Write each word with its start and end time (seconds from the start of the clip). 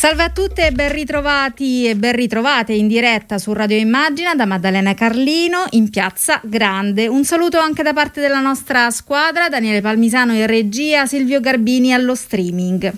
Salve 0.00 0.22
a 0.22 0.30
tutte 0.30 0.66
e 0.66 0.72
ben 0.72 0.90
ritrovati 0.90 1.86
e 1.86 1.94
ben 1.94 2.14
ritrovate 2.14 2.72
in 2.72 2.88
diretta 2.88 3.36
su 3.36 3.52
Radio 3.52 3.76
Immagina 3.76 4.34
da 4.34 4.46
Maddalena 4.46 4.94
Carlino 4.94 5.66
in 5.72 5.90
Piazza 5.90 6.40
Grande. 6.42 7.06
Un 7.06 7.22
saluto 7.26 7.58
anche 7.58 7.82
da 7.82 7.92
parte 7.92 8.22
della 8.22 8.40
nostra 8.40 8.88
squadra, 8.88 9.50
Daniele 9.50 9.82
Palmisano 9.82 10.32
in 10.32 10.46
regia, 10.46 11.04
Silvio 11.04 11.38
Garbini 11.40 11.92
allo 11.92 12.14
streaming. 12.14 12.90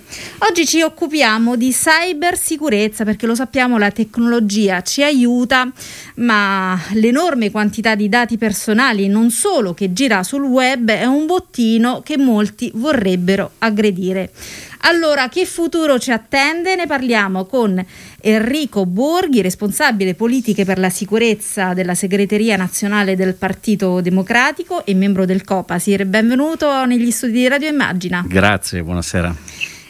Oggi 0.48 0.64
ci 0.64 0.80
occupiamo 0.82 1.57
di 1.57 1.72
cybersicurezza 1.72 3.03
perché 3.03 3.26
lo 3.26 3.34
sappiamo 3.34 3.79
la 3.79 3.90
tecnologia 3.90 4.80
ci 4.82 5.03
aiuta, 5.03 5.68
ma 6.18 6.80
l'enorme 6.93 7.50
quantità 7.50 7.96
di 7.96 8.08
dati 8.08 8.39
personali 8.39 9.08
non 9.08 9.32
solo 9.32 9.75
che 9.75 9.93
gira 9.93 10.22
sul 10.22 10.44
web 10.44 10.89
è 10.89 11.07
un 11.07 11.26
bottino 11.26 12.00
che 12.04 12.16
molti 12.16 12.71
vorrebbero 12.72 13.54
aggredire. 13.58 14.30
Allora, 14.85 15.29
che 15.29 15.46
futuro 15.46 15.99
ci 15.99 16.11
attende? 16.11 16.75
Ne 16.75 16.86
parliamo 16.86 17.45
con 17.45 17.85
Enrico 18.21 18.85
Borghi, 18.85 19.41
responsabile 19.41 20.14
politiche 20.14 20.64
per 20.64 20.79
la 20.79 20.91
sicurezza 20.91 21.72
della 21.72 21.95
segreteria 21.95 22.57
nazionale 22.57 23.14
del 23.14 23.35
Partito 23.35 24.00
Democratico 24.00 24.85
e 24.85 24.95
membro 24.95 25.25
del 25.25 25.45
Copasir. 25.45 26.05
Benvenuto 26.07 26.85
negli 26.85 27.13
studi 27.13 27.32
di 27.32 27.49
Radio 27.49 27.68
Immagina. 27.68 28.25
Grazie, 28.27 28.82
buonasera. 28.82 29.35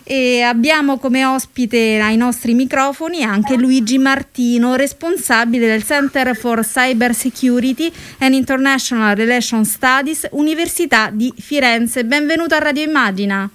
E 0.05 0.43
abbiamo 0.43 0.99
come 0.99 1.25
ospite 1.25 1.99
ai 1.99 2.17
nostri 2.17 2.53
microfoni 2.53 3.23
anche 3.23 3.57
Luigi 3.57 3.97
Martino, 3.97 4.75
responsabile 4.75 5.67
del 5.67 5.85
Center 5.85 6.37
for 6.37 6.67
Cyber 6.67 7.15
Security 7.15 7.91
and 8.19 8.35
International 8.35 9.17
Relations 9.17 9.71
Studies, 9.71 10.29
Università 10.33 11.09
di 11.11 11.33
Firenze. 11.34 12.05
Benvenuto 12.05 12.55
a 12.55 12.59
Radio 12.59 12.83
Immagina. 12.83 13.49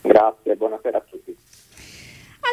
Grazie, 0.00 0.56
buonasera 0.56 0.98
a 0.98 1.02
tutti. 1.08 1.36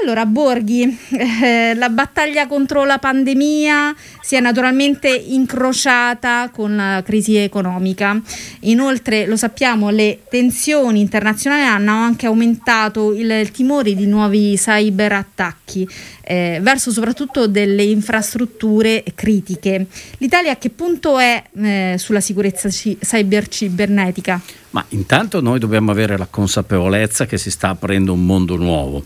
Allora, 0.01 0.25
Borghi, 0.25 0.97
eh, 1.41 1.73
la 1.73 1.89
battaglia 1.89 2.47
contro 2.47 2.83
la 2.83 2.99
pandemia 2.99 3.95
si 4.21 4.35
è 4.35 4.39
naturalmente 4.39 5.07
incrociata 5.07 6.49
con 6.51 6.75
la 6.75 7.01
crisi 7.03 7.37
economica. 7.37 8.19
Inoltre, 8.61 9.25
lo 9.25 9.37
sappiamo, 9.37 9.89
le 9.89 10.19
tensioni 10.27 10.99
internazionali 10.99 11.63
hanno 11.63 11.93
anche 11.93 12.25
aumentato 12.25 13.13
il, 13.13 13.49
timore 13.51 13.95
di 13.95 14.05
nuovi 14.05 14.57
cyberattacchi 14.57 15.87
eh, 16.21 16.59
verso 16.61 16.91
soprattutto 16.91 17.47
delle 17.47 17.83
infrastrutture 17.83 19.03
critiche. 19.15 19.87
L'Italia 20.17 20.51
a 20.51 20.57
che 20.57 20.71
punto 20.71 21.17
è 21.19 21.41
eh, 21.55 21.95
sulla 21.97 22.21
sicurezza 22.21 22.69
ci- 22.69 22.97
cyber 22.99 23.47
cibernetica? 23.47 24.41
Ma 24.75 24.83
intanto 24.89 25.39
noi 25.39 25.57
dobbiamo 25.57 25.91
avere 25.91 26.17
la 26.17 26.27
consapevolezza 26.29 27.25
che 27.25 27.37
si 27.37 27.49
sta 27.49 27.69
aprendo 27.69 28.11
un 28.11 28.25
mondo 28.25 28.57
nuovo 28.57 29.05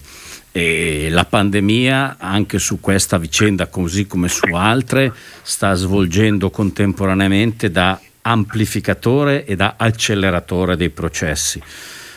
e 0.52 1.10
la 1.12 1.26
pandemia 1.26 2.16
anche 2.18 2.58
su 2.58 2.80
questa 2.80 3.20
vicenda 3.20 3.68
così 3.68 4.08
come 4.08 4.30
su 4.30 4.46
altre 4.56 5.14
sta 5.44 5.76
svolgendo 5.76 6.50
contemporaneamente 6.50 7.70
da 7.70 8.02
amplificatore 8.22 9.46
e 9.46 9.56
da 9.56 9.76
acceleratore 9.78 10.76
dei 10.76 10.90
processi. 10.90 11.62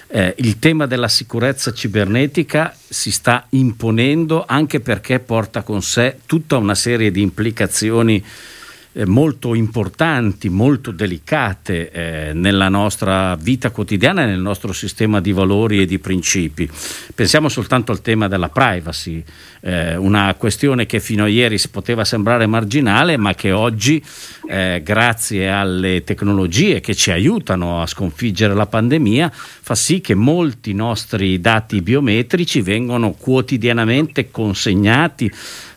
Eh, 0.06 0.34
il 0.38 0.58
tema 0.58 0.86
della 0.86 1.08
sicurezza 1.08 1.74
cibernetica 1.74 2.74
si 2.88 3.10
sta 3.10 3.44
imponendo 3.50 4.46
anche 4.48 4.80
perché 4.80 5.18
porta 5.18 5.60
con 5.60 5.82
sé 5.82 6.20
tutta 6.24 6.56
una 6.56 6.74
serie 6.74 7.10
di 7.10 7.20
implicazioni 7.20 8.24
molto 9.06 9.54
importanti, 9.54 10.48
molto 10.50 10.90
delicate 10.90 11.90
eh, 11.90 12.32
nella 12.34 12.68
nostra 12.68 13.36
vita 13.36 13.70
quotidiana 13.70 14.22
e 14.22 14.26
nel 14.26 14.40
nostro 14.40 14.72
sistema 14.72 15.20
di 15.20 15.32
valori 15.32 15.80
e 15.80 15.86
di 15.86 15.98
principi. 15.98 16.68
Pensiamo 17.14 17.48
soltanto 17.48 17.92
al 17.92 18.02
tema 18.02 18.28
della 18.28 18.50
privacy, 18.50 19.22
eh, 19.60 19.96
una 19.96 20.34
questione 20.34 20.84
che 20.84 21.00
fino 21.00 21.24
a 21.24 21.28
ieri 21.28 21.56
si 21.56 21.70
poteva 21.70 22.04
sembrare 22.04 22.46
marginale, 22.46 23.16
ma 23.16 23.34
che 23.34 23.52
oggi, 23.52 24.02
eh, 24.48 24.82
grazie 24.84 25.48
alle 25.48 26.04
tecnologie 26.04 26.80
che 26.80 26.94
ci 26.94 27.10
aiutano 27.10 27.80
a 27.80 27.86
sconfiggere 27.86 28.54
la 28.54 28.66
pandemia, 28.66 29.30
fa 29.32 29.74
sì 29.74 30.00
che 30.00 30.14
molti 30.14 30.74
nostri 30.74 31.40
dati 31.40 31.80
biometrici 31.80 32.60
vengono 32.60 33.12
quotidianamente 33.12 34.30
consegnati 34.30 35.30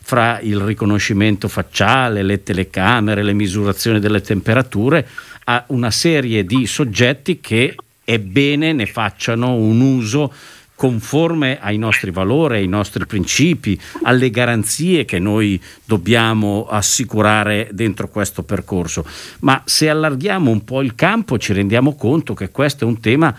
fra 0.06 0.38
il 0.38 0.60
riconoscimento 0.60 1.48
facciale, 1.48 2.22
le 2.22 2.44
telecamere, 2.44 3.24
le 3.24 3.32
misurazioni 3.32 3.98
delle 3.98 4.20
temperature, 4.20 5.04
a 5.46 5.64
una 5.70 5.90
serie 5.90 6.44
di 6.44 6.64
soggetti 6.68 7.40
che 7.40 7.74
è 8.04 8.20
bene 8.20 8.72
ne 8.72 8.86
facciano 8.86 9.54
un 9.54 9.80
uso 9.80 10.32
conforme 10.76 11.58
ai 11.60 11.76
nostri 11.76 12.12
valori, 12.12 12.58
ai 12.58 12.68
nostri 12.68 13.04
principi, 13.04 13.76
alle 14.04 14.30
garanzie 14.30 15.04
che 15.04 15.18
noi 15.18 15.60
dobbiamo 15.84 16.68
assicurare 16.70 17.70
dentro 17.72 18.06
questo 18.06 18.44
percorso. 18.44 19.04
Ma 19.40 19.60
se 19.64 19.88
allarghiamo 19.88 20.52
un 20.52 20.62
po' 20.62 20.82
il 20.82 20.94
campo 20.94 21.36
ci 21.36 21.52
rendiamo 21.52 21.96
conto 21.96 22.32
che 22.32 22.52
questo 22.52 22.84
è 22.84 22.86
un 22.86 23.00
tema 23.00 23.36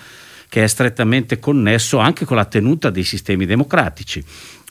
che 0.49 0.63
è 0.63 0.67
strettamente 0.67 1.39
connesso 1.39 1.97
anche 1.97 2.25
con 2.25 2.37
la 2.37 2.45
tenuta 2.45 2.89
dei 2.89 3.03
sistemi 3.03 3.45
democratici. 3.45 4.23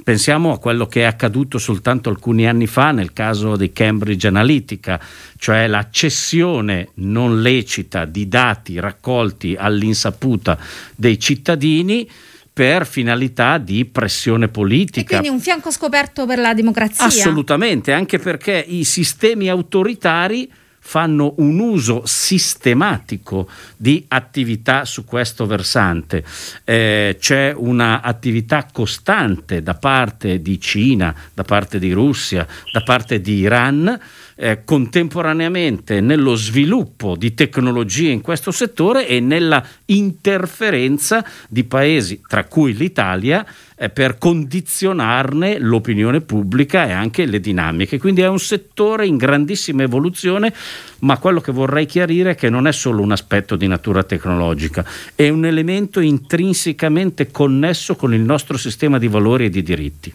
Pensiamo 0.03 0.53
a 0.53 0.59
quello 0.59 0.87
che 0.87 1.01
è 1.01 1.05
accaduto 1.05 1.59
soltanto 1.59 2.11
alcuni 2.11 2.47
anni 2.47 2.67
fa 2.67 2.93
nel 2.93 3.13
caso 3.13 3.57
di 3.57 3.73
Cambridge 3.73 4.27
Analytica, 4.27 5.01
cioè 5.39 5.67
la 5.67 5.89
cessione 5.91 6.91
non 6.95 7.41
lecita 7.41 8.05
di 8.05 8.29
dati 8.29 8.79
raccolti 8.79 9.57
all'insaputa 9.59 10.59
dei 10.95 11.19
cittadini 11.19 12.09
per 12.53 12.87
finalità 12.87 13.59
di 13.59 13.85
pressione 13.85 14.49
politica. 14.49 15.01
E 15.01 15.05
quindi 15.05 15.29
un 15.29 15.41
fianco 15.41 15.71
scoperto 15.71 16.25
per 16.25 16.39
la 16.39 16.55
democrazia. 16.55 17.05
Assolutamente, 17.05 17.93
anche 17.93 18.19
perché 18.19 18.65
i 18.67 18.85
sistemi 18.85 19.51
autoritari 19.51 20.51
fanno 20.87 21.35
un 21.39 21.59
uso 21.59 22.03
sistematico 22.05 23.49
di 23.77 24.05
attività 24.07 24.85
su 24.85 25.05
questo 25.05 25.45
versante. 25.45 26.25
Eh, 26.63 27.17
c'è 27.19 27.53
un'attività 27.57 28.69
costante 28.73 29.65
da 29.65 29.75
parte 29.75 30.41
di 30.41 30.61
Cina, 30.61 31.13
da 31.35 31.43
parte 31.43 31.81
di 31.81 31.91
Russia, 31.91 32.47
da 32.71 32.83
parte 32.83 33.21
di 33.21 33.39
Iran. 33.39 33.99
Eh, 34.39 34.65
contemporaneamente 34.65 36.03
nello 36.03 36.35
sviluppo 36.35 37.17
di 37.17 37.33
tecnologie 37.33 38.11
in 38.11 38.21
questo 38.21 38.51
settore 38.51 39.09
e 39.09 39.19
nella 39.19 39.65
interferenza 39.87 41.25
di 41.49 41.65
paesi, 41.65 42.21
tra 42.27 42.45
cui 42.45 42.75
l'Italia, 42.75 43.47
eh, 43.75 43.89
per 43.89 44.19
condizionarne 44.19 45.59
l'opinione 45.59 46.21
pubblica 46.21 46.87
e 46.87 46.93
anche 46.93 47.25
le 47.25 47.41
dinamiche. 47.41 47.99
Quindi 47.99 48.21
è 48.21 48.29
un 48.29 48.39
settore 48.39 49.07
in 49.07 49.17
grandissima 49.17 49.85
evoluzione, 49.85 50.53
ma 50.99 51.17
quello 51.17 51.41
che 51.41 51.53
vorrei 51.53 51.87
chiarire 51.87 52.33
è 52.33 52.35
che 52.35 52.51
non 52.51 52.67
è 52.67 52.73
solo 52.73 53.01
un 53.01 53.13
aspetto 53.13 53.57
di 53.57 53.67
natura 53.67 54.03
tecnologica, 54.03 54.85
è 55.15 55.31
un 55.31 55.47
elemento 55.47 56.01
intrinsecamente 56.01 57.31
connesso 57.31 57.97
con 57.97 58.13
il 58.13 58.21
nostro 58.21 58.59
sistema 58.59 58.99
di 58.99 59.09
valori 59.09 59.47
e 59.47 59.49
di 59.49 59.63
diritti. 59.63 60.13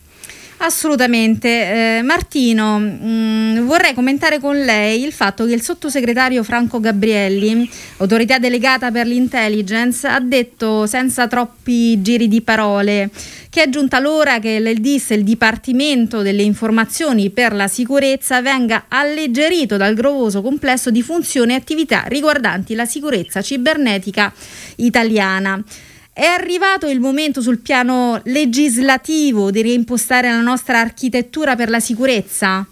Assolutamente. 0.64 1.98
Eh, 1.98 2.02
Martino, 2.04 2.78
mh, 2.78 3.66
vorrei 3.66 3.96
commentare 3.96 4.40
con 4.40 4.56
lei 4.56 5.04
il 5.04 5.12
fatto 5.12 5.46
che 5.46 5.54
il 5.54 5.64
sottosegretario 5.64 6.44
Franco 6.44 6.80
Gabrielli, 6.80 7.68
autorità 7.98 8.38
delegata 8.38 8.92
per 8.92 9.08
l'intelligence, 9.08 10.06
ha 10.06 10.20
detto 10.20 10.86
senza 10.86 11.28
troppi 11.28 12.00
giri 12.04 12.28
di 12.28 12.42
parole 12.42 13.10
che 13.50 13.64
è 13.64 13.70
giunta 13.70 14.00
l'ora 14.00 14.40
che 14.40 14.50
il 14.50 14.80
DIS, 14.80 15.10
il 15.10 15.24
Dipartimento 15.24 16.22
delle 16.22 16.44
Informazioni 16.44 17.32
per 17.32 17.54
la 17.54 17.68
Sicurezza, 17.68 18.42
venga 18.42 18.86
alleggerito 18.88 19.78
dal 19.78 19.96
grovoso 19.96 20.41
complesso 20.41 20.90
di 20.90 21.02
funzioni 21.02 21.52
e 21.52 21.56
attività 21.56 22.03
riguardanti 22.06 22.76
la 22.76 22.85
sicurezza 22.85 23.41
cibernetica 23.41 24.32
italiana. 24.78 25.62
È 26.13 26.25
arrivato 26.25 26.90
il 26.90 26.99
momento 26.99 27.40
sul 27.40 27.59
piano 27.59 28.19
legislativo 28.25 29.49
di 29.49 29.61
reimpostare 29.61 30.29
la 30.29 30.41
nostra 30.41 30.79
architettura 30.79 31.55
per 31.55 31.69
la 31.69 31.79
sicurezza? 31.79 32.67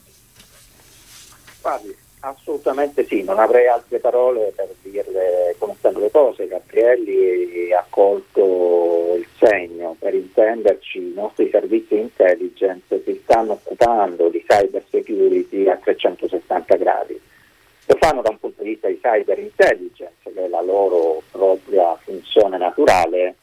Guardi, 1.62 1.96
assolutamente 2.20 3.06
sì, 3.06 3.24
non 3.24 3.40
avrei 3.40 3.68
altre 3.68 4.00
parole 4.00 4.52
per 4.54 4.68
dirle 4.82 5.56
come 5.58 5.74
stanno 5.78 6.00
le 6.00 6.12
cose. 6.12 6.48
Gabrielli 6.48 7.72
ha 7.72 7.86
colto 7.90 9.16
il 9.18 9.26
segno, 9.38 9.96
per 9.98 10.14
intenderci 10.14 10.98
i 10.98 11.14
nostri 11.16 11.50
servizi 11.50 11.96
intelligence 11.96 13.02
si 13.06 13.22
stanno 13.24 13.54
occupando 13.54 14.28
di 14.28 14.44
cyber 14.46 14.84
security 14.90 15.66
a 15.70 15.78
360 15.78 16.76
gradi. 16.76 17.18
Lo 17.86 17.96
fanno 18.00 18.22
da 18.22 18.30
un 18.32 18.40
punto 18.40 18.62
di 18.64 18.72
vista 18.72 18.90
di 18.90 19.00
cyber 19.00 19.40
intelligence, 19.40 20.18
che 20.40 20.46
è 20.46 20.48
la 20.48 20.62
loro 20.62 21.22
propria 21.32 21.96
funzione 21.96 22.58
naturale, 22.58 23.36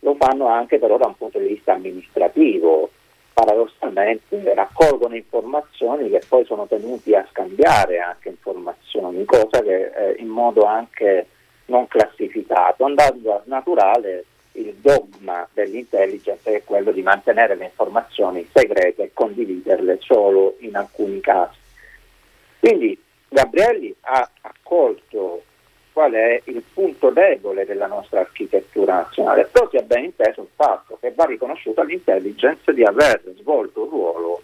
lo 0.00 0.14
fanno 0.14 0.46
anche 0.46 0.78
però 0.78 0.96
da 0.96 1.06
un 1.06 1.16
punto 1.16 1.38
di 1.38 1.48
vista 1.48 1.72
amministrativo, 1.72 2.90
paradossalmente 3.32 4.54
raccolgono 4.54 5.16
informazioni 5.16 6.10
che 6.10 6.22
poi 6.28 6.44
sono 6.44 6.66
tenuti 6.66 7.14
a 7.14 7.26
scambiare 7.30 7.98
anche 7.98 8.28
informazioni, 8.28 9.24
cosa 9.24 9.62
che 9.62 9.90
eh, 9.94 10.14
in 10.18 10.28
modo 10.28 10.64
anche 10.64 11.26
non 11.66 11.88
classificato. 11.88 12.84
Andando 12.84 13.34
al 13.34 13.42
naturale 13.44 14.24
il 14.52 14.74
dogma 14.74 15.48
dell'intelligence 15.52 16.52
è 16.52 16.62
quello 16.64 16.92
di 16.92 17.02
mantenere 17.02 17.54
le 17.54 17.64
informazioni 17.64 18.46
segrete 18.52 19.04
e 19.04 19.10
condividerle 19.14 19.98
solo 20.00 20.56
in 20.58 20.76
alcuni 20.76 21.20
casi. 21.20 21.58
Quindi 22.58 23.00
Gabrielli 23.28 23.94
ha 24.02 24.28
accolto 24.42 25.44
qual 25.92 26.12
è 26.12 26.40
il 26.44 26.62
punto 26.72 27.10
debole 27.10 27.64
della 27.66 27.86
nostra 27.86 28.20
architettura 28.20 28.94
nazionale, 28.94 29.48
si 29.70 29.76
è 29.76 29.82
ben 29.82 30.04
inteso 30.04 30.42
il 30.42 30.48
fatto 30.54 30.98
che 31.00 31.12
va 31.14 31.24
riconosciuto 31.24 31.80
all'intelligence 31.80 32.72
di 32.72 32.82
aver 32.82 33.22
svolto 33.38 33.84
un 33.84 33.88
ruolo 33.90 34.42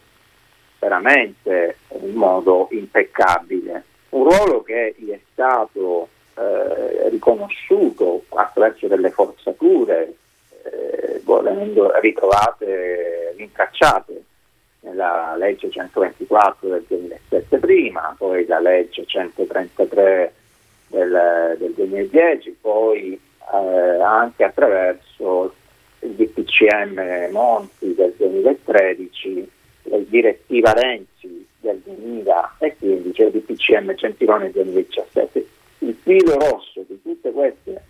veramente 0.79 1.79
in 2.00 2.15
modo 2.15 2.69
impeccabile, 2.71 3.85
un 4.11 4.25
ruolo 4.25 4.62
che 4.62 4.95
gli 4.97 5.11
è 5.11 5.19
stato 5.33 6.09
eh, 6.35 7.09
riconosciuto 7.09 8.25
attraverso 8.29 8.87
delle 8.87 9.11
forzature, 9.11 10.15
eh, 10.62 11.21
volendo 11.25 11.93
ritrovate, 12.00 13.35
rintracciate 13.37 14.23
nella 14.81 15.35
legge 15.37 15.69
124 15.69 16.69
del 16.69 16.85
2007 16.87 17.59
prima, 17.59 18.15
poi 18.17 18.47
la 18.47 18.61
legge 18.61 19.05
133 19.05 20.33
del, 20.88 21.56
del 21.58 21.73
2010, 21.75 22.56
poi 22.61 23.12
eh, 23.52 24.02
anche 24.02 24.44
attraverso 24.44 25.55
il 26.00 26.11
DPCM 26.11 27.31
Monti 27.31 27.94
del 27.94 28.14
2013, 28.17 29.50
la 29.85 29.99
direttiva 29.99 30.73
Renzi 30.73 31.46
del 31.61 31.81
2015 31.85 33.23
e 33.23 33.25
il 33.26 33.31
DPCM 33.32 33.94
Gentiloni 33.94 34.50
del 34.50 34.64
2017. 34.64 35.46
Il 35.79 35.96
filo 36.02 36.35
rosso 36.35 36.85
di 36.87 37.00
tutte 37.02 37.32
queste 37.32 37.82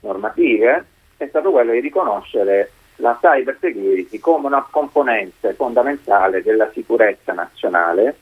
normative 0.00 0.84
è 1.16 1.26
stato 1.26 1.50
quello 1.50 1.72
di 1.72 1.80
riconoscere 1.80 2.70
la 2.96 3.18
cyber 3.20 3.56
security 3.60 4.18
come 4.18 4.46
una 4.46 4.66
componente 4.70 5.52
fondamentale 5.54 6.42
della 6.42 6.70
sicurezza 6.72 7.32
nazionale 7.32 8.16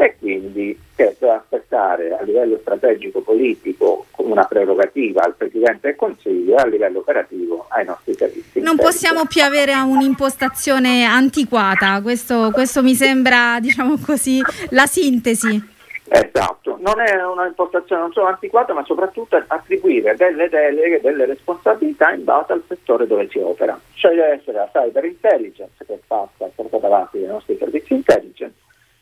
e 0.00 0.16
quindi 0.18 0.78
che 0.96 1.14
deve 1.18 1.34
aspettare 1.34 2.16
a 2.16 2.22
livello 2.22 2.56
strategico 2.62 3.20
politico 3.20 4.06
una 4.16 4.44
prerogativa 4.44 5.22
al 5.22 5.34
Presidente 5.34 5.88
del 5.88 5.96
Consiglio 5.96 6.56
e 6.56 6.60
a 6.60 6.66
livello 6.66 7.00
operativo 7.00 7.66
ai 7.68 7.84
nostri 7.84 8.14
servizi. 8.14 8.60
Non 8.60 8.76
possiamo 8.76 9.26
più 9.26 9.42
avere 9.42 9.74
un'impostazione 9.74 11.04
antiquata, 11.04 12.00
questo, 12.00 12.50
questo 12.50 12.82
mi 12.82 12.94
sembra 12.94 13.58
diciamo 13.60 13.98
così, 14.02 14.40
la 14.70 14.86
sintesi. 14.86 15.78
Esatto, 16.12 16.78
non 16.80 16.98
è 16.98 17.22
una 17.22 17.46
impostazione 17.46 18.00
non 18.00 18.12
solo 18.12 18.28
antiquata 18.28 18.72
ma 18.72 18.82
soprattutto 18.84 19.40
attribuire 19.46 20.16
delle 20.16 20.48
deleghe, 20.48 21.00
delle 21.02 21.26
responsabilità 21.26 22.10
in 22.12 22.24
base 22.24 22.52
al 22.52 22.62
settore 22.66 23.06
dove 23.06 23.28
si 23.30 23.38
opera. 23.38 23.78
Cioè 23.92 24.14
deve 24.14 24.40
essere 24.40 24.56
la 24.56 24.70
cyber 24.72 25.04
intelligence 25.04 25.84
che 25.86 26.00
passa, 26.06 26.50
portata 26.54 26.86
avanti 26.86 27.20
dai 27.20 27.28
nostri 27.28 27.56
servizi 27.58 27.92
intelligence, 27.92 28.54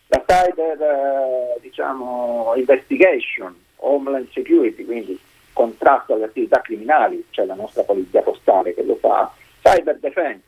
la 0.09 0.25
cyber 0.27 0.81
eh, 0.81 1.61
diciamo, 1.61 2.53
investigation, 2.57 3.55
homeland 3.77 4.29
security, 4.31 4.85
quindi 4.85 5.19
contrasto 5.53 6.15
alle 6.15 6.25
attività 6.25 6.61
criminali, 6.61 7.25
cioè 7.31 7.45
la 7.45 7.55
nostra 7.55 7.83
polizia 7.83 8.23
postale 8.23 8.75
che 8.75 8.83
lo 8.83 8.97
fa, 8.97 9.33
cyber 9.61 9.99
defense 9.99 10.43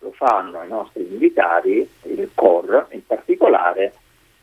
lo 0.00 0.12
fanno 0.12 0.62
i 0.62 0.68
nostri 0.68 1.06
militari, 1.08 1.88
il 2.02 2.30
COR 2.34 2.86
in 2.90 3.04
particolare, 3.06 3.92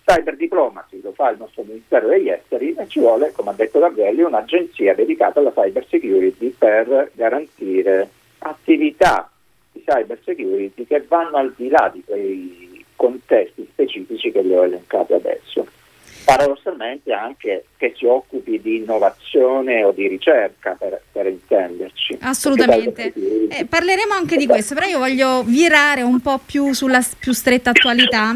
cyber 0.04 0.36
diplomacy 0.36 1.02
lo 1.02 1.14
fa 1.14 1.30
il 1.30 1.38
nostro 1.38 1.64
Ministero 1.64 2.08
degli 2.08 2.30
Esteri 2.30 2.76
e 2.76 2.88
ci 2.88 3.00
vuole, 3.00 3.32
come 3.32 3.52
ha 3.52 3.54
detto 3.54 3.80
Gabrielli, 3.80 4.22
un'agenzia 4.22 4.94
dedicata 4.94 5.40
alla 5.40 5.52
cyber 5.52 5.86
security 5.88 6.50
per 6.50 7.12
garantire 7.14 8.10
attività 8.40 9.30
di 9.72 9.84
cyber 9.84 10.20
security 10.24 10.86
che 10.86 11.04
vanno 11.08 11.38
al 11.38 11.54
di 11.56 11.70
là 11.70 11.90
di 11.92 12.04
quei 12.06 12.75
contesti 12.96 13.68
specifici 13.72 14.32
che 14.32 14.42
le 14.42 14.58
ho 14.58 14.66
elencate 14.66 15.14
adesso. 15.16 15.66
Paradossalmente 16.26 17.14
anche 17.14 17.66
che 17.78 17.94
si 17.96 18.06
occupi 18.06 18.60
di 18.60 18.78
innovazione 18.78 19.84
o 19.84 19.92
di 19.92 20.08
ricerca 20.08 20.76
per, 20.78 21.00
per 21.12 21.28
intenderci. 21.28 22.18
Assolutamente. 22.22 23.14
Eh, 23.50 23.66
parleremo 23.66 24.14
anche 24.14 24.36
di 24.36 24.48
questo, 24.48 24.74
però 24.74 24.88
io 24.88 24.98
voglio 24.98 25.44
virare 25.44 26.02
un 26.02 26.20
po' 26.22 26.40
più 26.44 26.74
sulla 26.74 27.06
più 27.20 27.32
stretta 27.32 27.70
attualità. 27.70 28.36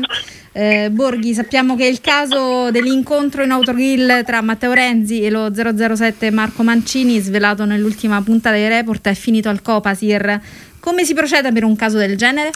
Eh, 0.52 0.90
Borghi, 0.92 1.34
sappiamo 1.34 1.76
che 1.76 1.86
il 1.86 2.02
caso 2.02 2.70
dell'incontro 2.70 3.44
in 3.44 3.52
autogrill 3.52 4.24
tra 4.24 4.42
Matteo 4.42 4.74
Renzi 4.74 5.24
e 5.24 5.30
lo 5.30 5.52
007 5.54 6.30
Marco 6.32 6.64
Mancini, 6.64 7.20
svelato 7.20 7.66
nell'ultima 7.66 8.22
puntata 8.22 8.56
dei 8.56 8.68
report, 8.68 9.08
è 9.08 9.14
finito 9.14 9.50
al 9.50 9.62
Copasir. 9.62 10.40
Come 10.80 11.06
si 11.06 11.14
procede 11.14 11.52
per 11.52 11.64
un 11.64 11.76
caso 11.76 11.98
del 11.98 12.18
genere? 12.18 12.52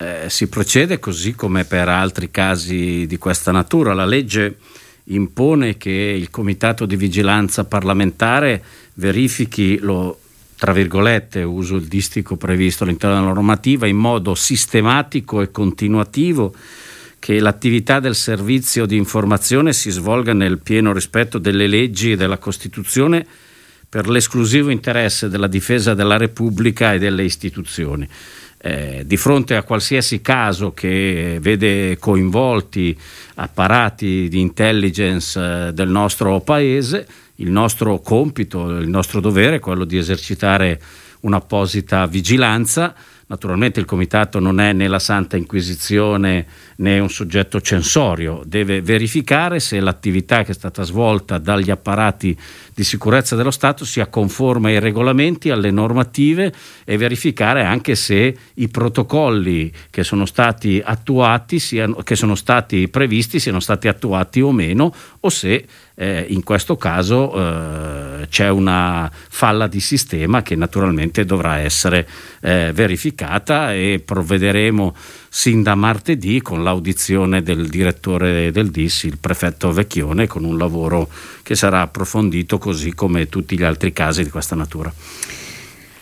Eh, 0.00 0.30
si 0.30 0.48
procede 0.48 0.98
così 0.98 1.34
come 1.34 1.64
per 1.66 1.88
altri 1.88 2.30
casi 2.30 3.06
di 3.06 3.18
questa 3.18 3.52
natura. 3.52 3.92
La 3.92 4.06
legge 4.06 4.56
impone 5.04 5.76
che 5.76 5.90
il 5.90 6.30
Comitato 6.30 6.86
di 6.86 6.96
Vigilanza 6.96 7.64
parlamentare 7.64 8.62
verifichi 8.94 9.78
lo 9.78 10.18
tra 10.56 10.72
virgolette, 10.72 11.42
uso 11.42 11.76
il 11.76 11.86
distico 11.86 12.36
previsto 12.36 12.84
all'interno 12.84 13.16
della 13.16 13.32
normativa, 13.32 13.86
in 13.86 13.96
modo 13.96 14.34
sistematico 14.34 15.40
e 15.40 15.50
continuativo 15.50 16.54
che 17.18 17.40
l'attività 17.40 17.98
del 17.98 18.14
servizio 18.14 18.84
di 18.84 18.96
informazione 18.96 19.72
si 19.72 19.88
svolga 19.88 20.34
nel 20.34 20.58
pieno 20.58 20.92
rispetto 20.92 21.38
delle 21.38 21.66
leggi 21.66 22.12
e 22.12 22.16
della 22.16 22.36
Costituzione 22.36 23.26
per 23.88 24.06
l'esclusivo 24.08 24.68
interesse 24.68 25.30
della 25.30 25.46
difesa 25.46 25.94
della 25.94 26.18
Repubblica 26.18 26.92
e 26.92 26.98
delle 26.98 27.24
istituzioni 27.24 28.06
eh, 28.62 29.04
di 29.06 29.16
fronte 29.16 29.56
a 29.56 29.62
qualsiasi 29.62 30.20
caso 30.20 30.72
che 30.72 31.38
vede 31.40 31.96
coinvolti 31.98 32.96
apparati 33.36 34.28
di 34.28 34.40
intelligence 34.40 35.40
eh, 35.40 35.72
del 35.72 35.88
nostro 35.88 36.40
paese, 36.40 37.06
il 37.36 37.50
nostro 37.50 38.00
compito, 38.00 38.68
il 38.68 38.88
nostro 38.88 39.20
dovere 39.20 39.56
è 39.56 39.60
quello 39.60 39.84
di 39.84 39.96
esercitare 39.96 40.78
un'apposita 41.20 42.06
vigilanza. 42.06 42.94
Naturalmente 43.28 43.80
il 43.80 43.86
Comitato 43.86 44.40
non 44.40 44.60
è 44.60 44.72
né 44.72 44.88
la 44.88 44.98
Santa 44.98 45.36
Inquisizione 45.36 46.46
né 46.76 46.98
un 46.98 47.08
soggetto 47.08 47.60
censorio, 47.60 48.42
deve 48.44 48.82
verificare 48.82 49.60
se 49.60 49.78
l'attività 49.78 50.42
che 50.42 50.50
è 50.50 50.54
stata 50.54 50.82
svolta 50.82 51.38
dagli 51.38 51.70
apparati 51.70 52.36
di 52.74 52.84
sicurezza 52.84 53.36
dello 53.36 53.50
Stato 53.50 53.84
sia 53.84 54.06
conforme 54.06 54.70
ai 54.70 54.80
regolamenti, 54.80 55.50
alle 55.50 55.70
normative 55.70 56.52
e 56.84 56.96
verificare 56.96 57.64
anche 57.64 57.94
se 57.94 58.36
i 58.54 58.68
protocolli 58.68 59.72
che 59.90 60.04
sono 60.04 60.26
stati 60.26 60.80
attuati, 60.84 61.58
siano, 61.58 61.96
che 61.96 62.16
sono 62.16 62.34
stati 62.34 62.88
previsti, 62.88 63.38
siano 63.38 63.60
stati 63.60 63.88
attuati 63.88 64.40
o 64.40 64.52
meno, 64.52 64.94
o 65.20 65.28
se 65.28 65.66
eh, 65.94 66.24
in 66.28 66.42
questo 66.42 66.76
caso 66.76 67.34
eh, 67.34 68.26
c'è 68.28 68.48
una 68.48 69.10
falla 69.12 69.66
di 69.66 69.80
sistema 69.80 70.40
che 70.42 70.56
naturalmente 70.56 71.26
dovrà 71.26 71.58
essere 71.58 72.08
eh, 72.40 72.70
verificata 72.72 73.74
e 73.74 74.02
provvederemo 74.02 74.94
sin 75.32 75.62
da 75.62 75.76
martedì 75.76 76.42
con 76.42 76.64
l'audizione 76.64 77.40
del 77.42 77.68
direttore 77.68 78.50
del 78.50 78.70
DIS, 78.70 79.04
il 79.04 79.18
prefetto 79.18 79.72
Vecchione, 79.72 80.26
con 80.26 80.44
un 80.44 80.58
lavoro 80.58 81.08
che 81.44 81.54
sarà 81.54 81.82
approfondito 81.82 82.58
così 82.58 82.92
come 82.92 83.28
tutti 83.28 83.56
gli 83.56 83.62
altri 83.62 83.92
casi 83.92 84.24
di 84.24 84.30
questa 84.30 84.56
natura. 84.56 84.92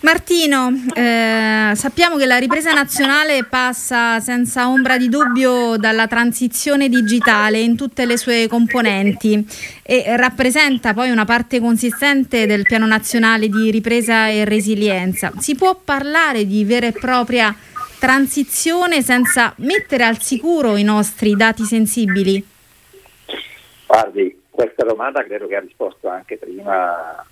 Martino, 0.00 0.72
eh, 0.94 1.72
sappiamo 1.74 2.16
che 2.16 2.24
la 2.24 2.38
ripresa 2.38 2.72
nazionale 2.72 3.42
passa 3.44 4.20
senza 4.20 4.68
ombra 4.68 4.96
di 4.96 5.08
dubbio 5.08 5.76
dalla 5.76 6.06
transizione 6.06 6.88
digitale 6.88 7.58
in 7.58 7.76
tutte 7.76 8.06
le 8.06 8.16
sue 8.16 8.46
componenti 8.46 9.44
e 9.82 10.16
rappresenta 10.16 10.94
poi 10.94 11.10
una 11.10 11.24
parte 11.24 11.58
consistente 11.58 12.46
del 12.46 12.62
piano 12.62 12.86
nazionale 12.86 13.48
di 13.48 13.72
ripresa 13.72 14.28
e 14.28 14.44
resilienza. 14.44 15.32
Si 15.38 15.56
può 15.56 15.78
parlare 15.84 16.46
di 16.46 16.64
vera 16.64 16.86
e 16.86 16.92
propria 16.92 17.54
transizione 17.98 19.02
senza 19.02 19.52
mettere 19.58 20.04
al 20.04 20.20
sicuro 20.20 20.76
i 20.76 20.82
nostri 20.82 21.34
dati 21.34 21.64
sensibili? 21.64 22.44
Guardi, 23.86 24.42
questa 24.50 24.84
domanda 24.84 25.24
credo 25.24 25.46
che 25.46 25.56
ha 25.56 25.60
risposto 25.60 26.08
anche 26.08 26.36
prima 26.36 27.24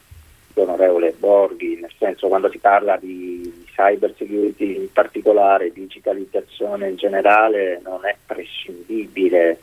l'onorevole 0.54 1.14
Borghi, 1.18 1.78
nel 1.80 1.92
senso 1.98 2.28
quando 2.28 2.50
si 2.50 2.58
parla 2.58 2.96
di 2.96 3.64
cyber 3.74 4.14
security 4.16 4.76
in 4.76 4.92
particolare, 4.92 5.72
digitalizzazione 5.72 6.88
in 6.88 6.96
generale, 6.96 7.80
non 7.84 8.06
è 8.06 8.16
prescindibile, 8.24 9.60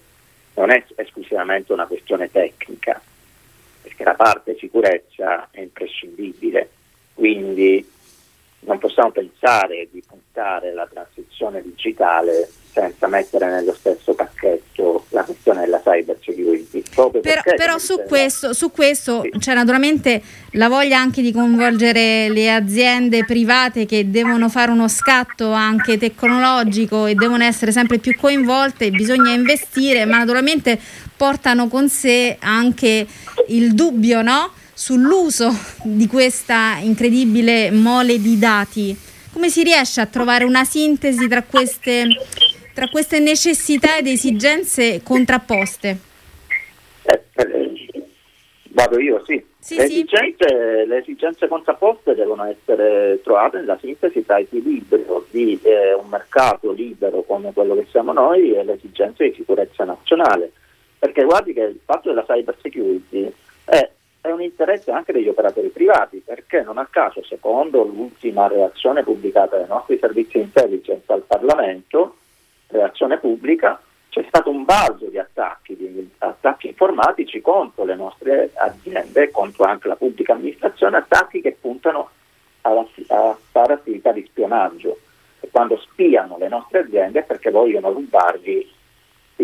non 0.54 0.70
è 0.70 0.84
esclusivamente 0.96 1.74
una 1.74 1.88
questione 1.88 2.30
tecnica, 2.30 3.02
perché 3.82 4.04
la 4.04 4.14
parte 4.14 4.56
sicurezza 4.60 5.48
è 5.50 5.62
imprescindibile. 5.62 6.70
Quindi 7.16 7.88
non 8.66 8.80
possiamo 8.80 9.12
pensare 9.12 9.88
di 9.92 10.04
puntare 10.08 10.74
la 10.74 10.88
transizione 10.92 11.62
digitale 11.62 12.50
senza 12.74 13.08
mettere 13.08 13.50
nello 13.50 13.74
stesso 13.74 14.16
pacchetto 14.16 15.06
la 15.10 15.24
questione 15.24 15.62
della 15.62 15.80
cyber 15.80 16.18
security. 16.20 16.84
Però, 16.94 17.42
però 17.56 17.78
su, 17.78 18.02
questo, 18.08 18.54
su, 18.54 18.72
questo, 18.72 19.22
sì. 19.22 19.38
c'è 19.38 19.54
naturalmente 19.54 20.22
la 20.54 20.68
voglia 20.70 20.98
anche 20.98 21.22
di 21.22 21.32
coinvolgere 21.32 22.30
le 22.30 22.52
aziende 22.52 23.26
private 23.26 23.86
che 23.86 24.10
devono 24.10 24.50
fare 24.50 24.72
uno 24.72 24.88
scatto 24.88 25.52
anche 25.52 26.00
tecnologico 26.00 27.06
e 27.06 27.14
devono 27.14 27.44
essere 27.44 27.72
sempre 27.72 28.00
più 28.00 28.16
coinvolte, 28.18 28.90
bisogna 28.90 29.32
investire, 29.32 30.06
ma 30.06 30.18
naturalmente 30.18 30.80
portano 31.16 31.68
con 31.68 31.90
sé 31.90 32.38
anche 32.40 33.06
il 33.50 33.74
dubbio 33.76 34.24
no? 34.24 34.52
Sull'uso 34.74 35.50
di 35.84 36.08
questa 36.08 36.78
incredibile 36.82 37.72
mole 37.72 38.20
di 38.20 38.38
dati. 38.40 38.96
Come 39.32 39.50
si 39.50 39.64
riesce 39.64 40.02
a 40.02 40.06
trovare 40.06 40.44
una 40.44 40.64
sintesi 40.64 41.28
tra 41.28 41.44
queste 41.44 42.08
tra 42.74 42.90
queste 42.90 43.20
necessità 43.20 43.98
ed 43.98 44.08
esigenze 44.08 45.02
contrapposte? 45.04 45.98
Eh, 47.04 47.24
eh, 47.36 48.04
vado 48.70 49.00
io, 49.00 49.24
sì. 49.26 49.44
sì, 49.60 49.76
le, 49.76 49.84
esigenze, 49.84 50.48
sì. 50.48 50.88
le, 50.88 50.98
esigenze, 50.98 51.48
contrapposte 51.48 52.16
devono 52.16 52.46
essere 52.46 53.22
trovate 53.24 53.60
nella 53.60 53.78
sintesi 53.80 54.26
tra 54.26 54.40
equilibrio 54.40 55.26
di 55.30 55.60
eh, 55.62 55.94
un 55.94 56.08
mercato 56.10 56.72
libero 56.72 57.22
come 57.22 57.54
quello 57.54 57.76
che 57.76 57.86
siamo 57.92 58.12
noi 58.12 58.56
e 58.56 58.64
le 58.64 58.74
esigenze 58.74 59.30
di 59.30 59.36
sicurezza 59.36 59.84
nazionale. 59.84 60.52
Perché 60.98 61.24
guardi 61.24 61.54
che 61.54 61.62
il 61.62 61.80
fatto 61.84 62.10
della 62.10 62.24
cyber 62.26 62.56
security 62.62 63.32
è, 64.24 64.32
un 64.32 64.42
interesse 64.42 64.92
anche 64.92 65.12
degli 65.12 65.28
operatori 65.28 65.68
privati, 65.68 66.24
perché 66.26 66.62
non 66.62 66.78
a 66.78 66.88
caso, 66.90 67.22
secondo 67.24 67.84
l'ultima 67.84 68.48
reazione 68.48 69.04
pubblicata 69.04 69.58
dai 69.58 69.68
nostri 69.68 69.98
servizi 70.00 70.40
intelligence 70.40 71.12
al 71.12 71.24
Parlamento, 71.24 72.16
relazione 72.68 73.18
pubblica, 73.18 73.82
c'è 74.08 74.24
stato 74.28 74.50
un 74.50 74.64
balzo 74.64 75.08
di 75.08 75.18
attacchi, 75.18 75.76
di 75.76 76.10
attacchi 76.20 76.68
informatici 76.68 77.42
contro 77.42 77.84
le 77.84 77.96
nostre 77.96 78.52
aziende, 78.54 79.30
contro 79.32 79.66
anche 79.66 79.88
la 79.88 79.96
pubblica 79.96 80.34
amministrazione, 80.34 80.98
attacchi 80.98 81.42
che 81.42 81.58
puntano 81.60 82.10
alla, 82.62 82.86
a 83.08 83.38
fare 83.52 83.74
attività 83.74 84.12
di 84.12 84.26
spionaggio. 84.26 85.00
E 85.40 85.50
quando 85.52 85.78
spiano 85.78 86.38
le 86.38 86.48
nostre 86.48 86.80
aziende 86.80 87.20
è 87.20 87.24
perché 87.24 87.52
vogliono 87.52 87.92
rubargli 87.92 88.66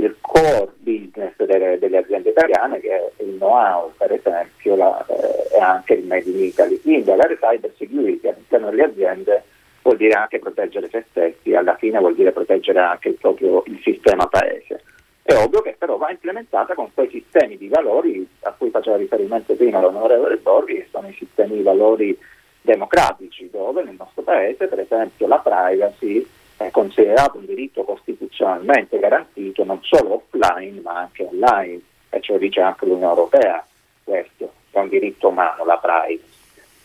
il 0.04 0.16
core 0.22 0.70
business 0.78 1.34
delle, 1.38 1.78
delle 1.80 1.98
aziende 1.98 2.30
italiane, 2.30 2.80
che 2.80 2.90
è 2.90 3.12
il 3.24 3.36
know-how, 3.38 3.92
per 3.98 4.12
esempio, 4.12 4.76
la, 4.76 5.06
eh, 5.08 5.56
e 5.56 5.60
anche 5.60 5.94
il 5.94 6.06
Made 6.06 6.30
in 6.30 6.44
Italy. 6.44 6.82
Quindi 6.82 7.12
avere 7.12 7.38
cyber 7.38 7.72
security 7.78 8.28
all'interno 8.28 8.70
delle 8.70 8.84
aziende 8.84 9.44
vuol 9.82 9.98
dire 9.98 10.14
anche 10.14 10.40
proteggere 10.40 10.90
se 10.90 11.06
stessi, 11.10 11.56
alla 11.56 11.76
fine 11.76 12.00
vuol 12.00 12.16
dire 12.16 12.32
proteggere 12.32 12.80
anche 12.80 13.10
il 13.10 13.16
proprio 13.16 13.64
il 13.68 13.80
sistema 13.84 14.28
paese. 14.28 14.84
È 15.22 15.36
ovvio 15.36 15.62
che 15.62 15.76
però 15.78 15.98
va 15.98 16.10
implementata 16.10 16.74
con 16.74 16.92
quei 16.94 17.10
sistemi 17.10 17.58
di 17.58 17.68
valori 17.68 18.28
a 18.42 18.54
cui 18.58 18.70
faceva 18.72 18.98
riferimento 18.98 19.54
prima 19.54 19.80
l'onorevole 19.80 20.38
Borghi, 20.38 20.74
che 20.74 20.88
sono 20.92 21.08
i 21.08 21.14
sistemi 21.14 21.58
di 21.58 21.62
valori 21.62 22.18
democratici, 22.62 23.50
dove 23.52 23.84
nel 23.84 23.96
nostro 23.98 24.24
paese, 24.24 24.68
per 24.68 24.80
esempio, 24.80 25.28
la 25.28 25.38
privacy 25.38 26.28
è 26.60 26.72
considerato 26.72 27.38
un 27.38 27.46
diritto 27.46 27.84
costituzionalmente 27.84 29.00
garantito 29.00 29.64
non 29.64 29.80
solo 29.82 30.16
offline 30.16 30.82
ma 30.82 31.00
anche 31.00 31.24
online, 31.24 31.82
e 32.10 32.22
ce 32.22 32.34
lo 32.34 32.38
dice 32.38 32.62
anche 32.62 32.86
l'Unione 32.86 33.14
Europea, 33.14 33.66
questo 34.04 34.52
è 34.72 34.80
un 34.80 34.90
diritto 34.90 35.30
umano, 35.30 35.64
la 35.66 35.78
privacy 35.78 36.28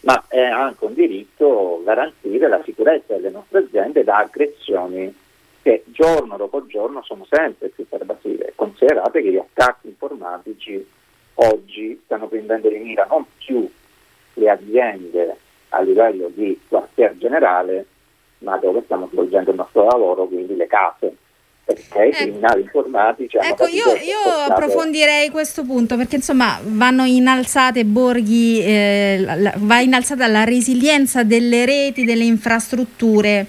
ma 0.05 0.23
è 0.29 0.43
anche 0.43 0.85
un 0.85 0.95
diritto 0.95 1.81
garantire 1.83 2.47
la 2.49 2.63
sicurezza 2.63 3.15
delle 3.15 3.31
nostre 3.31 3.61
aziende 3.61 4.05
da 4.05 4.19
aggressioni 4.19 5.13
che 5.63 5.83
giorno 5.87 6.37
dopo 6.37 6.67
giorno 6.67 7.03
sono 7.03 7.27
sempre 7.29 7.69
più 7.69 7.89
pervasive. 7.89 8.53
Considerate 8.55 9.23
che 9.23 9.31
gli 9.31 9.39
attacchi 9.39 9.89
informatici 9.89 10.87
oggi 11.37 11.99
stanno 12.05 12.29
prendendo 12.29 12.69
di 12.69 12.77
mira 12.77 13.07
non 13.09 13.25
più 13.39 13.67
le 14.35 14.51
aziende 14.51 15.37
a 15.71 15.81
livello 15.81 16.31
di 16.35 16.61
quartier 16.69 17.17
generale, 17.17 17.87
ma 18.45 18.57
dove 18.59 18.83
stiamo 18.85 19.09
svolgendo 19.11 19.51
il 19.51 19.57
nostro 19.57 19.85
lavoro, 19.85 20.27
quindi 20.27 20.55
le 20.55 20.67
case. 20.67 21.17
Perché 21.65 22.05
i 22.05 22.11
criminali 22.11 22.61
informatici 22.61 23.39
ecco 23.39 23.67
io, 23.67 23.95
io 23.95 24.19
approfondirei 24.51 25.31
questo 25.31 25.65
punto 25.65 25.97
perché 25.97 26.17
insomma 26.17 26.61
vanno 26.63 27.05
innalzate 27.05 27.87
borghi 27.87 28.61
eh, 28.61 29.25
la, 29.25 29.55
va 29.57 29.81
innalzata 29.81 30.27
la 30.27 30.45
resilienza 30.45 31.23
delle 31.23 31.65
reti 31.65 32.05
delle 32.05 32.25
infrastrutture 32.25 33.47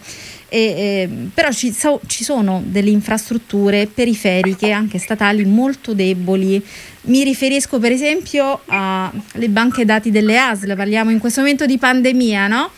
e, 0.47 0.59
eh, 0.59 1.09
però 1.33 1.51
ci, 1.51 1.73
so, 1.73 1.99
ci, 2.07 2.23
sono 2.23 2.61
delle 2.63 2.89
infrastrutture 2.89 3.87
periferiche 3.87 4.71
anche 4.71 4.99
statali 4.99 5.43
molto 5.43 5.93
deboli. 5.93 6.63
Mi 7.07 7.23
riferisco 7.23 7.79
per 7.79 7.91
esempio 7.91 8.61
alle 8.67 9.49
banche 9.49 9.83
dati 9.83 10.11
delle 10.11 10.37
ASL 10.37 10.73
parliamo 10.75 11.11
in 11.11 11.19
questo 11.19 11.41
momento 11.41 11.65
di 11.65 11.77
pandemia 11.77 12.47
no? 12.47 12.69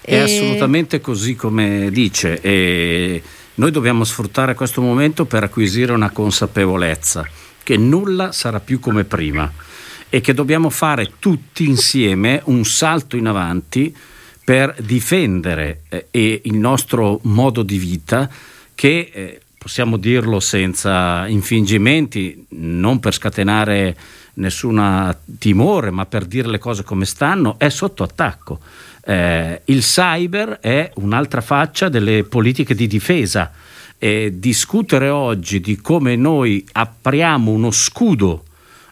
È 0.00 0.14
e... 0.14 0.18
assolutamente 0.18 1.00
così 1.00 1.34
come 1.34 1.90
dice 1.90 2.40
e 2.40 3.22
noi 3.54 3.70
dobbiamo 3.70 4.04
sfruttare 4.04 4.54
questo 4.54 4.80
momento 4.80 5.24
per 5.26 5.42
acquisire 5.42 5.92
una 5.92 6.10
consapevolezza 6.10 7.28
che 7.62 7.76
nulla 7.76 8.32
sarà 8.32 8.60
più 8.60 8.80
come 8.80 9.04
prima 9.04 9.52
e 10.08 10.20
che 10.20 10.34
dobbiamo 10.34 10.70
fare 10.70 11.12
tutti 11.18 11.66
insieme 11.66 12.40
un 12.46 12.64
salto 12.64 13.16
in 13.16 13.26
avanti 13.26 13.94
per 14.42 14.74
difendere 14.80 15.82
eh, 16.10 16.40
il 16.42 16.56
nostro 16.56 17.20
modo 17.24 17.62
di 17.62 17.78
vita 17.78 18.28
che 18.74 19.10
eh, 19.12 19.40
possiamo 19.56 19.98
dirlo 19.98 20.40
senza 20.40 21.28
infingimenti, 21.28 22.46
non 22.48 22.98
per 22.98 23.12
scatenare 23.12 23.94
nessun 24.34 25.16
timore, 25.38 25.90
ma 25.90 26.06
per 26.06 26.24
dire 26.24 26.48
le 26.48 26.58
cose 26.58 26.82
come 26.82 27.04
stanno, 27.04 27.56
è 27.58 27.68
sotto 27.68 28.02
attacco. 28.02 28.58
Eh, 29.04 29.62
il 29.66 29.80
cyber 29.80 30.58
è 30.60 30.90
un'altra 30.96 31.40
faccia 31.40 31.88
delle 31.88 32.24
politiche 32.24 32.74
di 32.74 32.86
difesa. 32.86 33.50
Eh, 33.98 34.34
discutere 34.38 35.08
oggi 35.08 35.60
di 35.60 35.76
come 35.76 36.16
noi 36.16 36.64
apriamo 36.72 37.50
uno 37.50 37.70
scudo 37.70 38.44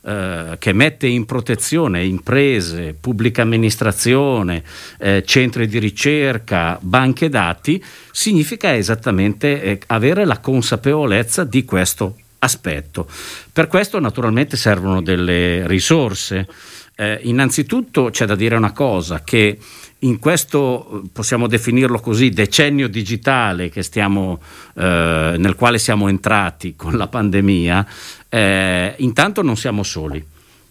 eh, 0.03 0.57
che 0.59 0.73
mette 0.73 1.07
in 1.07 1.25
protezione 1.25 2.05
imprese, 2.05 2.95
pubblica 2.99 3.43
amministrazione, 3.43 4.63
eh, 4.99 5.23
centri 5.25 5.67
di 5.67 5.79
ricerca, 5.79 6.79
banche 6.81 7.29
dati, 7.29 7.83
significa 8.11 8.75
esattamente 8.75 9.63
eh, 9.63 9.81
avere 9.87 10.25
la 10.25 10.39
consapevolezza 10.39 11.45
di 11.45 11.65
questo 11.65 12.17
aspetto. 12.39 13.09
Per 13.53 13.67
questo 13.67 13.99
naturalmente 13.99 14.57
servono 14.57 15.03
delle 15.03 15.67
risorse. 15.67 16.47
Eh, 16.95 17.21
innanzitutto 17.23 18.11
c'è 18.11 18.27
da 18.27 18.35
dire 18.35 18.57
una 18.57 18.73
cosa, 18.73 19.23
che 19.23 19.59
in 20.01 20.19
questo, 20.19 21.05
possiamo 21.13 21.49
definirlo 21.49 21.99
così, 21.99 22.31
decennio 22.31 22.89
digitale 22.89 23.71
stiamo, 23.83 24.41
eh, 24.75 25.35
nel 25.37 25.55
quale 25.57 25.79
siamo 25.79 26.09
entrati 26.09 26.77
con 26.77 26.97
la 26.97 27.09
pandemia, 27.09 27.87
eh, 28.29 28.95
intanto 28.99 29.43
non 29.43 29.57
siamo 29.57 29.83
soli. 29.83 30.25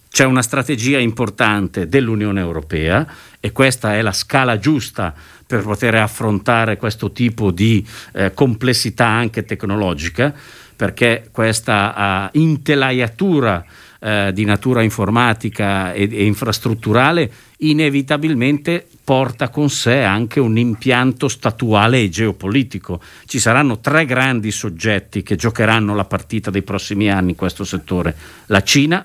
C'è 0.09 0.23
una 0.23 0.41
strategia 0.41 0.97
importante 0.97 1.89
dell'Unione 1.89 2.39
Europea 2.39 3.05
e 3.39 3.51
questa 3.51 3.95
è 3.95 4.01
la 4.01 4.13
scala 4.13 4.57
giusta 4.57 5.13
per 5.45 5.61
poter 5.61 5.95
affrontare 5.95 6.77
questo 6.77 7.11
tipo 7.11 7.51
di 7.51 7.85
eh, 8.13 8.33
complessità 8.33 9.07
anche 9.07 9.43
tecnologica, 9.43 10.33
perché 10.77 11.27
questa 11.31 12.29
uh, 12.31 12.37
intelaiatura 12.37 13.65
eh, 13.99 14.31
di 14.31 14.45
natura 14.45 14.83
informatica 14.83 15.91
e, 15.91 16.07
e 16.11 16.23
infrastrutturale 16.25 17.31
inevitabilmente 17.57 18.87
porta 19.03 19.49
con 19.49 19.71
sé 19.71 20.03
anche 20.03 20.39
un 20.39 20.55
impianto 20.55 21.27
statuale 21.27 22.01
e 22.01 22.09
geopolitico. 22.09 23.01
Ci 23.25 23.39
saranno 23.39 23.79
tre 23.79 24.05
grandi 24.05 24.51
soggetti 24.51 25.23
che 25.23 25.35
giocheranno 25.35 25.95
la 25.95 26.05
partita 26.05 26.51
dei 26.51 26.61
prossimi 26.61 27.09
anni 27.09 27.31
in 27.31 27.35
questo 27.35 27.63
settore, 27.63 28.15
la 28.45 28.61
Cina, 28.61 29.03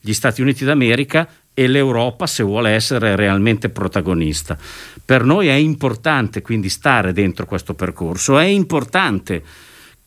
gli 0.00 0.14
Stati 0.14 0.40
Uniti 0.40 0.64
d'America 0.64 1.28
e 1.52 1.66
l'Europa 1.66 2.26
se 2.26 2.42
vuole 2.42 2.70
essere 2.70 3.16
realmente 3.16 3.68
protagonista. 3.68 4.56
Per 5.04 5.22
noi 5.22 5.48
è 5.48 5.52
importante 5.52 6.40
quindi 6.40 6.70
stare 6.70 7.12
dentro 7.12 7.44
questo 7.44 7.74
percorso, 7.74 8.38
è 8.38 8.46
importante 8.46 9.42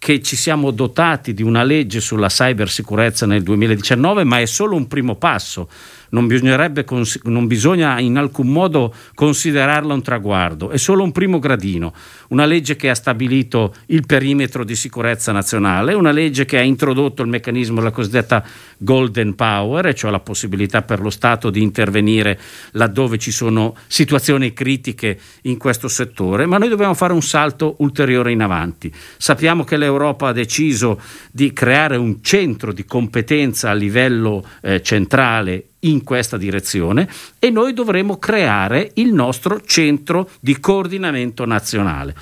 che 0.04 0.22
ci 0.22 0.36
siamo 0.36 0.72
dotati 0.72 1.34
di 1.34 1.44
una 1.44 1.64
legge 1.64 2.02
sulla 2.02 2.28
cybersicurezza 2.28 3.26
nel 3.26 3.42
2019, 3.42 4.26
ma 4.26 4.42
è 4.42 4.46
solo 4.46 4.76
un 4.76 4.86
primo 4.86 5.16
passo. 5.16 5.70
Non, 6.14 6.28
cons- 6.86 7.20
non 7.24 7.48
bisogna 7.48 8.00
in 8.00 8.18
alcun 8.18 8.48
modo 8.48 8.94
considerarla 9.14 9.94
un 9.94 10.02
traguardo, 10.02 10.70
è 10.70 10.78
solo 10.78 11.04
un 11.04 11.12
primo 11.12 11.40
gradino, 11.40 11.94
una 12.30 12.46
legge 12.46 12.76
che 12.76 12.90
ha 12.90 12.96
stabilito 12.96 13.74
il 13.88 14.06
perimetro 14.06 14.64
di 14.64 14.76
sicurezza 14.76 15.32
nazionale, 15.32 15.94
una 15.94 16.12
legge 16.12 16.46
che 16.46 16.58
ha 16.58 16.62
introdotto 16.62 17.22
il 17.22 17.30
meccanismo 17.30 17.78
della 17.78 17.92
cosiddetta 17.92 18.44
golden 18.78 19.36
power, 19.36 19.94
cioè 19.94 20.12
la 20.12 20.20
possibilità 20.20 20.82
per 20.84 21.00
lo 21.00 21.10
Stato 21.10 21.50
di 21.50 21.62
intervenire 21.62 22.40
laddove 22.72 23.18
ci 23.18 23.32
sono 23.32 23.76
situazioni 23.88 24.54
critiche 24.54 25.20
in 25.44 25.58
questo 25.58 25.88
settore, 25.88 26.46
ma 26.46 26.58
noi 26.58 26.70
dobbiamo 26.70 26.94
fare 26.94 27.14
un 27.14 27.22
salto 27.22 27.76
ulteriore 27.80 28.32
in 28.32 28.42
avanti. 28.42 28.92
Sappiamo 29.18 29.64
che 29.64 29.78
l'Europa 29.78 30.28
ha 30.28 30.34
deciso 30.34 31.00
di 31.32 31.52
creare 31.54 31.98
un 31.98 32.22
centro 32.22 32.72
di 32.72 32.86
competenza 32.86 33.70
a 33.70 33.74
livello 33.74 34.46
eh, 34.62 34.82
centrale 34.82 35.68
in 35.84 36.04
questa 36.04 36.38
direzione 36.38 37.10
e 37.40 37.50
noi 37.50 37.74
dovremo 37.74 38.18
creare 38.18 38.92
il 38.96 39.14
nostro 39.14 39.62
centro 39.62 40.30
di 40.40 40.60
coordinamento 40.60 41.46
nazionale. 41.46 42.16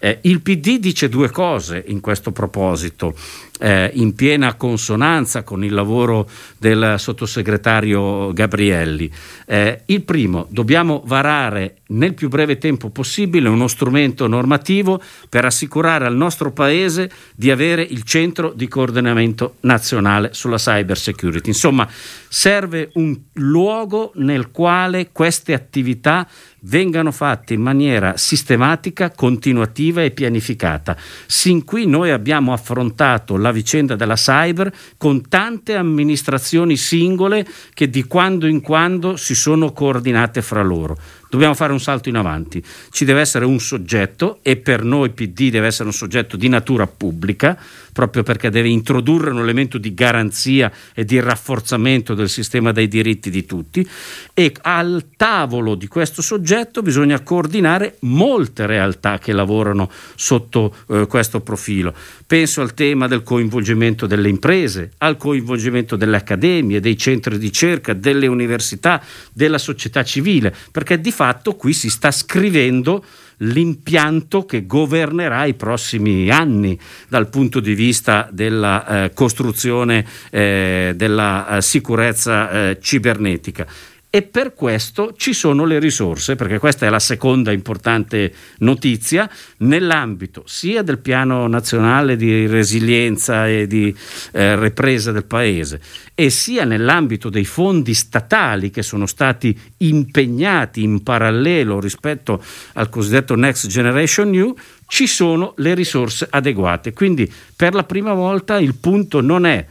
Eh, 0.00 0.18
il 0.22 0.40
PD 0.42 0.78
dice 0.78 1.08
due 1.08 1.28
cose 1.28 1.82
in 1.88 2.00
questo 2.00 2.30
proposito 2.30 3.16
eh, 3.58 3.90
in 3.94 4.14
piena 4.14 4.54
consonanza 4.54 5.42
con 5.42 5.64
il 5.64 5.72
lavoro 5.72 6.28
del 6.58 6.94
sottosegretario 6.98 8.32
Gabrielli. 8.32 9.10
Eh, 9.46 9.82
il 9.86 10.02
primo, 10.02 10.46
dobbiamo 10.50 11.02
varare 11.04 11.78
nel 11.88 12.14
più 12.14 12.28
breve 12.28 12.58
tempo 12.58 12.90
possibile 12.90 13.48
uno 13.48 13.66
strumento 13.66 14.26
normativo 14.26 15.00
per 15.28 15.44
assicurare 15.44 16.06
al 16.06 16.16
nostro 16.16 16.52
Paese 16.52 17.10
di 17.34 17.50
avere 17.50 17.82
il 17.82 18.02
centro 18.02 18.52
di 18.54 18.68
coordinamento 18.68 19.56
nazionale 19.60 20.30
sulla 20.32 20.56
cyber 20.56 20.98
security. 20.98 21.48
Insomma, 21.48 21.88
serve 22.28 22.90
un 22.94 23.16
luogo 23.34 24.12
nel 24.16 24.50
quale 24.50 25.10
queste 25.12 25.54
attività 25.54 26.26
vengano 26.62 27.12
fatte 27.12 27.54
in 27.54 27.60
maniera 27.60 28.16
sistematica, 28.16 29.10
continuativa 29.10 30.02
e 30.02 30.10
pianificata. 30.10 30.96
Sin 31.26 31.64
qui 31.64 31.86
noi 31.86 32.10
abbiamo 32.10 32.52
affrontato 32.52 33.36
la 33.36 33.47
vicenda 33.52 33.96
della 33.96 34.14
cyber 34.14 34.72
con 34.96 35.28
tante 35.28 35.74
amministrazioni 35.74 36.76
singole 36.76 37.46
che 37.74 37.88
di 37.88 38.04
quando 38.04 38.46
in 38.46 38.60
quando 38.60 39.16
si 39.16 39.34
sono 39.34 39.72
coordinate 39.72 40.42
fra 40.42 40.62
loro. 40.62 40.96
Dobbiamo 41.30 41.54
fare 41.54 41.72
un 41.72 41.80
salto 41.80 42.08
in 42.08 42.16
avanti. 42.16 42.62
Ci 42.90 43.04
deve 43.04 43.20
essere 43.20 43.44
un 43.44 43.60
soggetto 43.60 44.38
e 44.42 44.56
per 44.56 44.82
noi 44.82 45.10
PD 45.10 45.50
deve 45.50 45.66
essere 45.66 45.88
un 45.88 45.94
soggetto 45.94 46.38
di 46.38 46.48
natura 46.48 46.86
pubblica, 46.86 47.58
proprio 47.92 48.22
perché 48.22 48.48
deve 48.48 48.68
introdurre 48.68 49.30
un 49.30 49.40
elemento 49.40 49.76
di 49.76 49.92
garanzia 49.92 50.72
e 50.94 51.04
di 51.04 51.20
rafforzamento 51.20 52.14
del 52.14 52.28
sistema 52.28 52.72
dei 52.72 52.88
diritti 52.88 53.28
di 53.28 53.44
tutti 53.44 53.86
e 54.32 54.54
al 54.62 55.06
tavolo 55.16 55.74
di 55.74 55.86
questo 55.88 56.22
soggetto 56.22 56.80
bisogna 56.80 57.20
coordinare 57.20 57.96
molte 58.00 58.66
realtà 58.66 59.18
che 59.18 59.32
lavorano 59.32 59.90
sotto 60.14 60.74
eh, 60.88 61.06
questo 61.08 61.40
profilo. 61.40 61.92
Penso 62.26 62.60
al 62.60 62.72
tema 62.72 63.06
del 63.06 63.22
coinvolgimento 63.22 64.06
delle 64.06 64.28
imprese, 64.28 64.92
al 64.98 65.16
coinvolgimento 65.16 65.96
delle 65.96 66.16
accademie, 66.16 66.80
dei 66.80 66.96
centri 66.96 67.36
di 67.36 67.46
ricerca, 67.46 67.92
delle 67.92 68.26
università, 68.26 69.02
della 69.32 69.58
società 69.58 70.04
civile, 70.04 70.54
perché 70.70 71.00
di 71.00 71.10
fatto 71.18 71.56
qui 71.56 71.72
si 71.72 71.90
sta 71.90 72.12
scrivendo 72.12 73.04
l'impianto 73.38 74.44
che 74.44 74.66
governerà 74.66 75.46
i 75.46 75.54
prossimi 75.54 76.30
anni 76.30 76.78
dal 77.08 77.28
punto 77.28 77.58
di 77.58 77.74
vista 77.74 78.28
della 78.30 78.86
eh, 78.86 79.12
costruzione 79.12 80.06
eh, 80.30 80.92
della 80.94 81.56
eh, 81.56 81.62
sicurezza 81.62 82.50
eh, 82.50 82.78
cibernetica 82.80 83.66
e 84.10 84.22
per 84.22 84.54
questo 84.54 85.12
ci 85.16 85.34
sono 85.34 85.66
le 85.66 85.78
risorse, 85.78 86.34
perché 86.34 86.58
questa 86.58 86.86
è 86.86 86.88
la 86.88 86.98
seconda 86.98 87.52
importante 87.52 88.32
notizia, 88.58 89.28
nell'ambito 89.58 90.44
sia 90.46 90.82
del 90.82 90.98
piano 90.98 91.46
nazionale 91.46 92.16
di 92.16 92.46
resilienza 92.46 93.46
e 93.46 93.66
di 93.66 93.94
eh, 94.32 94.58
ripresa 94.58 95.12
del 95.12 95.26
Paese, 95.26 95.80
e 96.14 96.30
sia 96.30 96.64
nell'ambito 96.64 97.28
dei 97.28 97.44
fondi 97.44 97.92
statali 97.92 98.70
che 98.70 98.82
sono 98.82 99.04
stati 99.04 99.56
impegnati 99.78 100.82
in 100.82 101.02
parallelo 101.02 101.78
rispetto 101.78 102.42
al 102.74 102.88
cosiddetto 102.88 103.34
Next 103.34 103.66
Generation 103.66 104.30
New, 104.30 104.56
ci 104.86 105.06
sono 105.06 105.52
le 105.56 105.74
risorse 105.74 106.26
adeguate. 106.30 106.94
Quindi 106.94 107.30
per 107.54 107.74
la 107.74 107.84
prima 107.84 108.14
volta 108.14 108.58
il 108.58 108.74
punto 108.74 109.20
non 109.20 109.44
è 109.44 109.66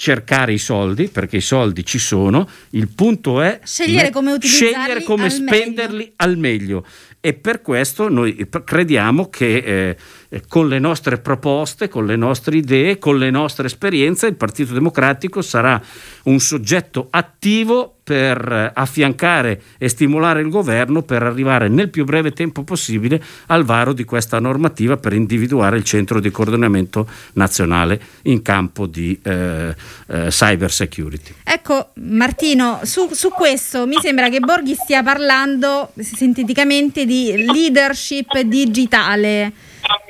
cercare 0.00 0.54
i 0.54 0.58
soldi, 0.58 1.08
perché 1.08 1.36
i 1.36 1.42
soldi 1.42 1.84
ci 1.84 1.98
sono, 1.98 2.48
il 2.70 2.88
punto 2.88 3.42
è 3.42 3.60
scegliere 3.62 4.08
come, 4.08 4.38
scegliere 4.40 5.02
come 5.02 5.24
al 5.24 5.30
spenderli 5.30 5.96
meglio. 5.98 6.12
al 6.16 6.38
meglio. 6.38 6.86
E 7.20 7.34
per 7.34 7.60
questo 7.60 8.08
noi 8.08 8.48
crediamo 8.64 9.28
che 9.28 9.56
eh, 9.56 9.96
eh, 10.30 10.42
con 10.46 10.68
le 10.68 10.78
nostre 10.78 11.18
proposte, 11.18 11.88
con 11.88 12.06
le 12.06 12.16
nostre 12.16 12.56
idee, 12.56 12.98
con 12.98 13.18
le 13.18 13.30
nostre 13.30 13.66
esperienze, 13.66 14.28
il 14.28 14.36
Partito 14.36 14.72
Democratico 14.72 15.42
sarà 15.42 15.80
un 16.24 16.38
soggetto 16.38 17.08
attivo 17.10 17.96
per 18.10 18.50
eh, 18.50 18.70
affiancare 18.74 19.62
e 19.76 19.88
stimolare 19.88 20.40
il 20.40 20.48
governo 20.48 21.02
per 21.02 21.22
arrivare 21.22 21.68
nel 21.68 21.90
più 21.90 22.04
breve 22.04 22.32
tempo 22.32 22.62
possibile 22.62 23.22
al 23.46 23.64
varo 23.64 23.92
di 23.92 24.04
questa 24.04 24.38
normativa 24.38 24.96
per 24.96 25.12
individuare 25.12 25.76
il 25.76 25.84
centro 25.84 26.20
di 26.20 26.30
coordinamento 26.30 27.08
nazionale 27.34 28.00
in 28.22 28.42
campo 28.42 28.86
di 28.86 29.18
eh, 29.22 29.74
eh, 30.06 30.26
cyber 30.28 30.70
security. 30.70 31.34
Ecco 31.44 31.90
Martino, 31.94 32.80
su, 32.82 33.08
su 33.12 33.30
questo 33.30 33.86
mi 33.86 33.96
sembra 34.00 34.28
che 34.28 34.40
Borghi 34.40 34.74
stia 34.74 35.02
parlando 35.02 35.92
sinteticamente 35.98 37.04
di 37.04 37.44
leadership 37.46 38.40
digitale. 38.40 39.52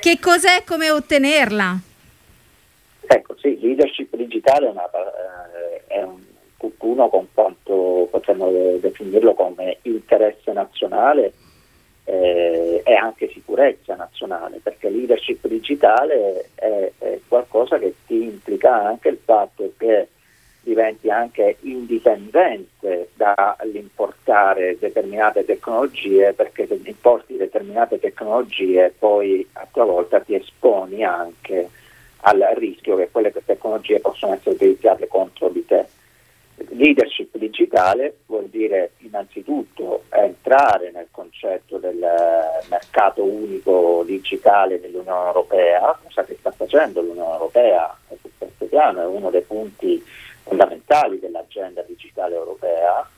Che 0.00 0.18
cos'è 0.18 0.58
e 0.58 0.64
come 0.64 0.90
ottenerla? 0.90 1.78
Ecco, 3.06 3.36
sì, 3.38 3.58
leadership 3.60 4.14
digitale 4.16 4.66
è, 4.66 4.70
una, 4.70 4.84
eh, 4.84 5.82
è 5.86 6.02
un 6.02 6.18
tutt'uno 6.56 7.08
con 7.08 7.26
quanto 7.32 8.06
potremmo 8.10 8.50
definirlo 8.78 9.32
come 9.34 9.78
interesse 9.82 10.52
nazionale 10.52 11.32
eh, 12.04 12.82
e 12.84 12.94
anche 12.94 13.30
sicurezza 13.32 13.94
nazionale, 13.94 14.60
perché 14.62 14.90
leadership 14.90 15.46
digitale 15.46 16.50
è, 16.54 16.92
è 16.98 17.20
qualcosa 17.26 17.78
che 17.78 17.94
ti 18.06 18.24
implica 18.24 18.74
anche 18.74 19.08
il 19.08 19.18
fatto 19.24 19.72
che 19.78 20.08
diventi 20.62 21.10
anche 21.10 21.56
indipendente 21.60 23.10
dall'importare 23.14 24.76
determinate 24.78 25.44
tecnologie, 25.44 26.32
perché 26.32 26.66
se 26.66 26.78
importi 26.84 27.36
determinate 27.36 27.98
tecnologie 27.98 28.94
poi 28.96 29.46
a 29.54 29.66
tua 29.70 29.84
volta 29.84 30.20
ti 30.20 30.34
esponi 30.34 31.02
anche 31.02 31.68
al 32.22 32.46
rischio 32.54 32.96
che 32.96 33.08
quelle 33.10 33.32
tecnologie 33.32 34.00
possano 34.00 34.34
essere 34.34 34.54
utilizzate 34.54 35.08
contro 35.08 35.48
di 35.48 35.64
te. 35.64 35.86
Leadership 36.68 37.38
digitale 37.38 38.18
vuol 38.26 38.48
dire 38.48 38.92
innanzitutto 38.98 40.04
entrare 40.10 40.90
nel 40.92 41.08
concetto 41.10 41.78
del 41.78 41.98
mercato 42.68 43.24
unico 43.24 44.02
digitale 44.04 44.78
dell'Unione 44.78 45.26
Europea, 45.28 45.98
cosa 46.04 46.22
che 46.24 46.36
sta 46.38 46.50
facendo 46.50 47.00
l'Unione 47.00 47.32
Europea 47.32 47.96
su 48.20 48.28
questo 48.36 48.66
piano, 48.66 49.00
è 49.00 49.06
uno 49.06 49.30
dei 49.30 49.40
punti 49.40 50.04
fondamentali 50.42 51.18
dell'agenda 51.18 51.82
digitale 51.82 52.34
europea, 52.34 53.08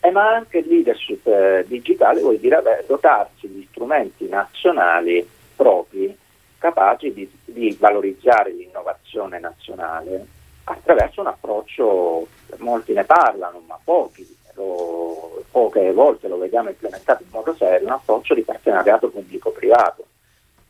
eh, 0.00 0.10
ma 0.10 0.34
anche 0.34 0.62
leadership 0.62 1.26
eh, 1.26 1.64
digitale 1.66 2.20
vuol 2.20 2.38
dire 2.38 2.56
avere, 2.56 2.84
dotarsi 2.86 3.48
di 3.48 3.66
strumenti 3.70 4.28
nazionali 4.28 5.28
propri 5.54 6.16
capaci 6.58 7.12
di, 7.12 7.30
di 7.44 7.76
valorizzare 7.78 8.52
l'innovazione 8.52 9.38
nazionale 9.38 10.26
attraverso 10.64 11.20
un 11.20 11.26
approccio, 11.26 12.26
molti 12.58 12.92
ne 12.92 13.04
parlano, 13.04 13.62
ma 13.66 13.78
pochi, 13.82 14.24
lo, 14.54 15.42
poche 15.50 15.92
volte 15.92 16.28
lo 16.28 16.38
vediamo 16.38 16.68
implementato 16.68 17.22
in 17.22 17.28
modo 17.30 17.54
serio, 17.54 17.86
un 17.86 17.94
approccio 17.94 18.34
di 18.34 18.42
partenariato 18.42 19.08
pubblico-privato, 19.08 20.04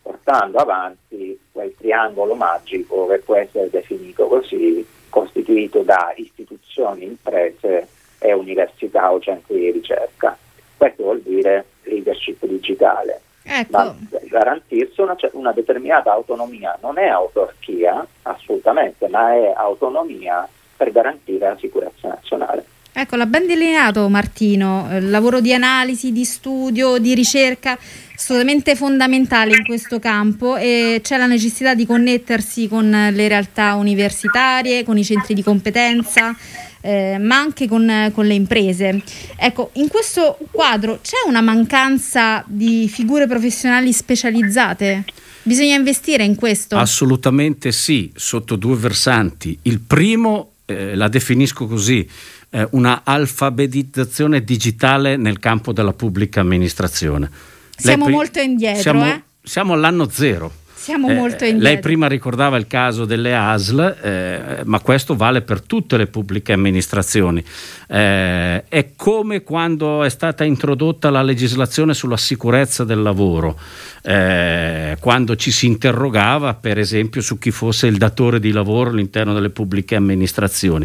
portando 0.00 0.58
avanti 0.58 1.38
quel 1.52 1.74
triangolo 1.76 2.34
magico 2.34 3.06
che 3.06 3.18
può 3.18 3.36
essere 3.36 3.68
definito 3.70 4.26
così 4.26 4.86
costituito 5.12 5.82
da 5.82 6.14
istituzioni, 6.16 7.04
imprese 7.04 7.86
e 8.18 8.32
università 8.32 9.12
o 9.12 9.20
centri 9.20 9.58
di 9.58 9.70
ricerca. 9.70 10.36
Questo 10.74 11.02
vuol 11.02 11.20
dire 11.20 11.66
leadership 11.82 12.46
digitale. 12.46 13.20
Ecco. 13.44 13.76
Ma 13.76 13.96
garantirsi 14.28 15.02
una, 15.02 15.16
una 15.32 15.52
determinata 15.52 16.12
autonomia 16.12 16.78
non 16.80 16.96
è 16.96 17.06
autarchia 17.08 18.06
assolutamente, 18.22 19.08
ma 19.08 19.34
è 19.34 19.52
autonomia 19.54 20.48
per 20.76 20.90
garantire 20.92 21.48
la 21.48 21.56
sicurezza 21.58 22.08
nazionale. 22.08 22.64
Ecco, 22.94 23.16
l'ha 23.16 23.26
ben 23.26 23.46
delineato 23.46 24.08
Martino, 24.08 24.86
il 24.92 25.10
lavoro 25.10 25.40
di 25.40 25.52
analisi, 25.52 26.12
di 26.12 26.24
studio, 26.24 26.98
di 26.98 27.14
ricerca 27.14 27.76
assolutamente 28.22 28.76
fondamentale 28.76 29.56
in 29.56 29.64
questo 29.64 29.98
campo 29.98 30.56
e 30.56 31.00
c'è 31.02 31.18
la 31.18 31.26
necessità 31.26 31.74
di 31.74 31.84
connettersi 31.84 32.68
con 32.68 32.88
le 32.88 33.28
realtà 33.28 33.74
universitarie, 33.74 34.84
con 34.84 34.96
i 34.96 35.02
centri 35.02 35.34
di 35.34 35.42
competenza, 35.42 36.34
eh, 36.80 37.18
ma 37.18 37.38
anche 37.38 37.66
con, 37.66 38.12
con, 38.14 38.24
le 38.24 38.34
imprese. 38.34 39.02
Ecco, 39.36 39.70
in 39.74 39.88
questo 39.88 40.38
quadro 40.52 41.00
c'è 41.02 41.16
una 41.26 41.40
mancanza 41.40 42.44
di 42.46 42.88
figure 42.88 43.26
professionali 43.26 43.92
specializzate? 43.92 45.04
Bisogna 45.42 45.74
investire 45.74 46.22
in 46.22 46.36
questo? 46.36 46.76
Assolutamente 46.76 47.72
sì, 47.72 48.12
sotto 48.14 48.54
due 48.54 48.76
versanti. 48.76 49.58
Il 49.62 49.80
primo, 49.80 50.52
eh, 50.66 50.94
la 50.94 51.08
definisco 51.08 51.66
così, 51.66 52.08
eh, 52.50 52.68
una 52.70 53.00
alfabetizzazione 53.02 54.44
digitale 54.44 55.16
nel 55.16 55.40
campo 55.40 55.72
della 55.72 55.92
pubblica 55.92 56.38
amministrazione. 56.38 57.50
Siamo 57.82 58.04
pri- 58.04 58.14
molto 58.14 58.40
indietro. 58.40 58.80
Siamo, 58.80 59.06
eh? 59.06 59.22
siamo 59.42 59.72
all'anno 59.74 60.08
zero. 60.08 60.52
Siamo 60.82 61.10
eh, 61.10 61.14
molto 61.14 61.44
indietro. 61.44 61.68
Lei 61.68 61.78
prima 61.78 62.08
ricordava 62.08 62.56
il 62.56 62.66
caso 62.66 63.04
delle 63.04 63.36
ASL, 63.36 63.98
eh, 64.02 64.62
ma 64.64 64.80
questo 64.80 65.14
vale 65.14 65.42
per 65.42 65.60
tutte 65.60 65.96
le 65.96 66.08
pubbliche 66.08 66.52
amministrazioni. 66.52 67.40
Eh, 67.86 68.64
è 68.66 68.88
come 68.96 69.44
quando 69.44 70.02
è 70.02 70.08
stata 70.08 70.42
introdotta 70.42 71.08
la 71.10 71.22
legislazione 71.22 71.94
sulla 71.94 72.16
sicurezza 72.16 72.82
del 72.82 73.00
lavoro, 73.00 73.56
eh, 74.02 74.96
quando 74.98 75.36
ci 75.36 75.52
si 75.52 75.66
interrogava, 75.66 76.54
per 76.54 76.80
esempio, 76.80 77.20
su 77.20 77.38
chi 77.38 77.52
fosse 77.52 77.86
il 77.86 77.96
datore 77.96 78.40
di 78.40 78.50
lavoro 78.50 78.90
all'interno 78.90 79.34
delle 79.34 79.50
pubbliche 79.50 79.94
amministrazioni. 79.94 80.84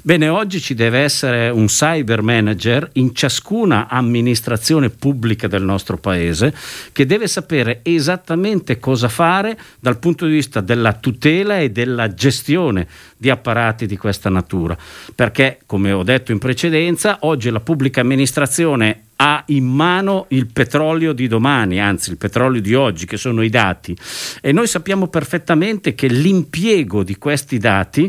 Bene, 0.00 0.28
oggi 0.28 0.60
ci 0.60 0.74
deve 0.74 1.00
essere 1.00 1.48
un 1.48 1.66
cyber 1.66 2.22
manager 2.22 2.88
in 2.94 3.12
ciascuna 3.16 3.88
amministrazione 3.88 4.90
pubblica 4.90 5.48
del 5.48 5.64
nostro 5.64 5.98
paese 5.98 6.54
che 6.92 7.04
deve 7.04 7.26
sapere 7.26 7.80
esattamente 7.82 8.78
cosa 8.78 9.08
fare 9.08 9.58
dal 9.80 9.98
punto 9.98 10.24
di 10.26 10.32
vista 10.32 10.60
della 10.60 10.92
tutela 10.92 11.58
e 11.58 11.70
della 11.72 12.14
gestione 12.14 12.86
di 13.16 13.28
apparati 13.28 13.86
di 13.86 13.96
questa 13.96 14.30
natura. 14.30 14.78
Perché, 15.12 15.58
come 15.66 15.90
ho 15.90 16.04
detto 16.04 16.30
in 16.30 16.38
precedenza, 16.38 17.18
oggi 17.22 17.50
la 17.50 17.60
pubblica 17.60 18.00
amministrazione 18.00 19.02
ha 19.20 19.42
in 19.46 19.66
mano 19.66 20.26
il 20.28 20.46
petrolio 20.46 21.12
di 21.12 21.26
domani, 21.26 21.80
anzi 21.80 22.10
il 22.10 22.18
petrolio 22.18 22.60
di 22.60 22.74
oggi, 22.74 23.04
che 23.04 23.16
sono 23.16 23.42
i 23.42 23.48
dati. 23.48 23.96
E 24.40 24.52
noi 24.52 24.68
sappiamo 24.68 25.08
perfettamente 25.08 25.96
che 25.96 26.06
l'impiego 26.06 27.02
di 27.02 27.16
questi 27.16 27.58
dati 27.58 28.08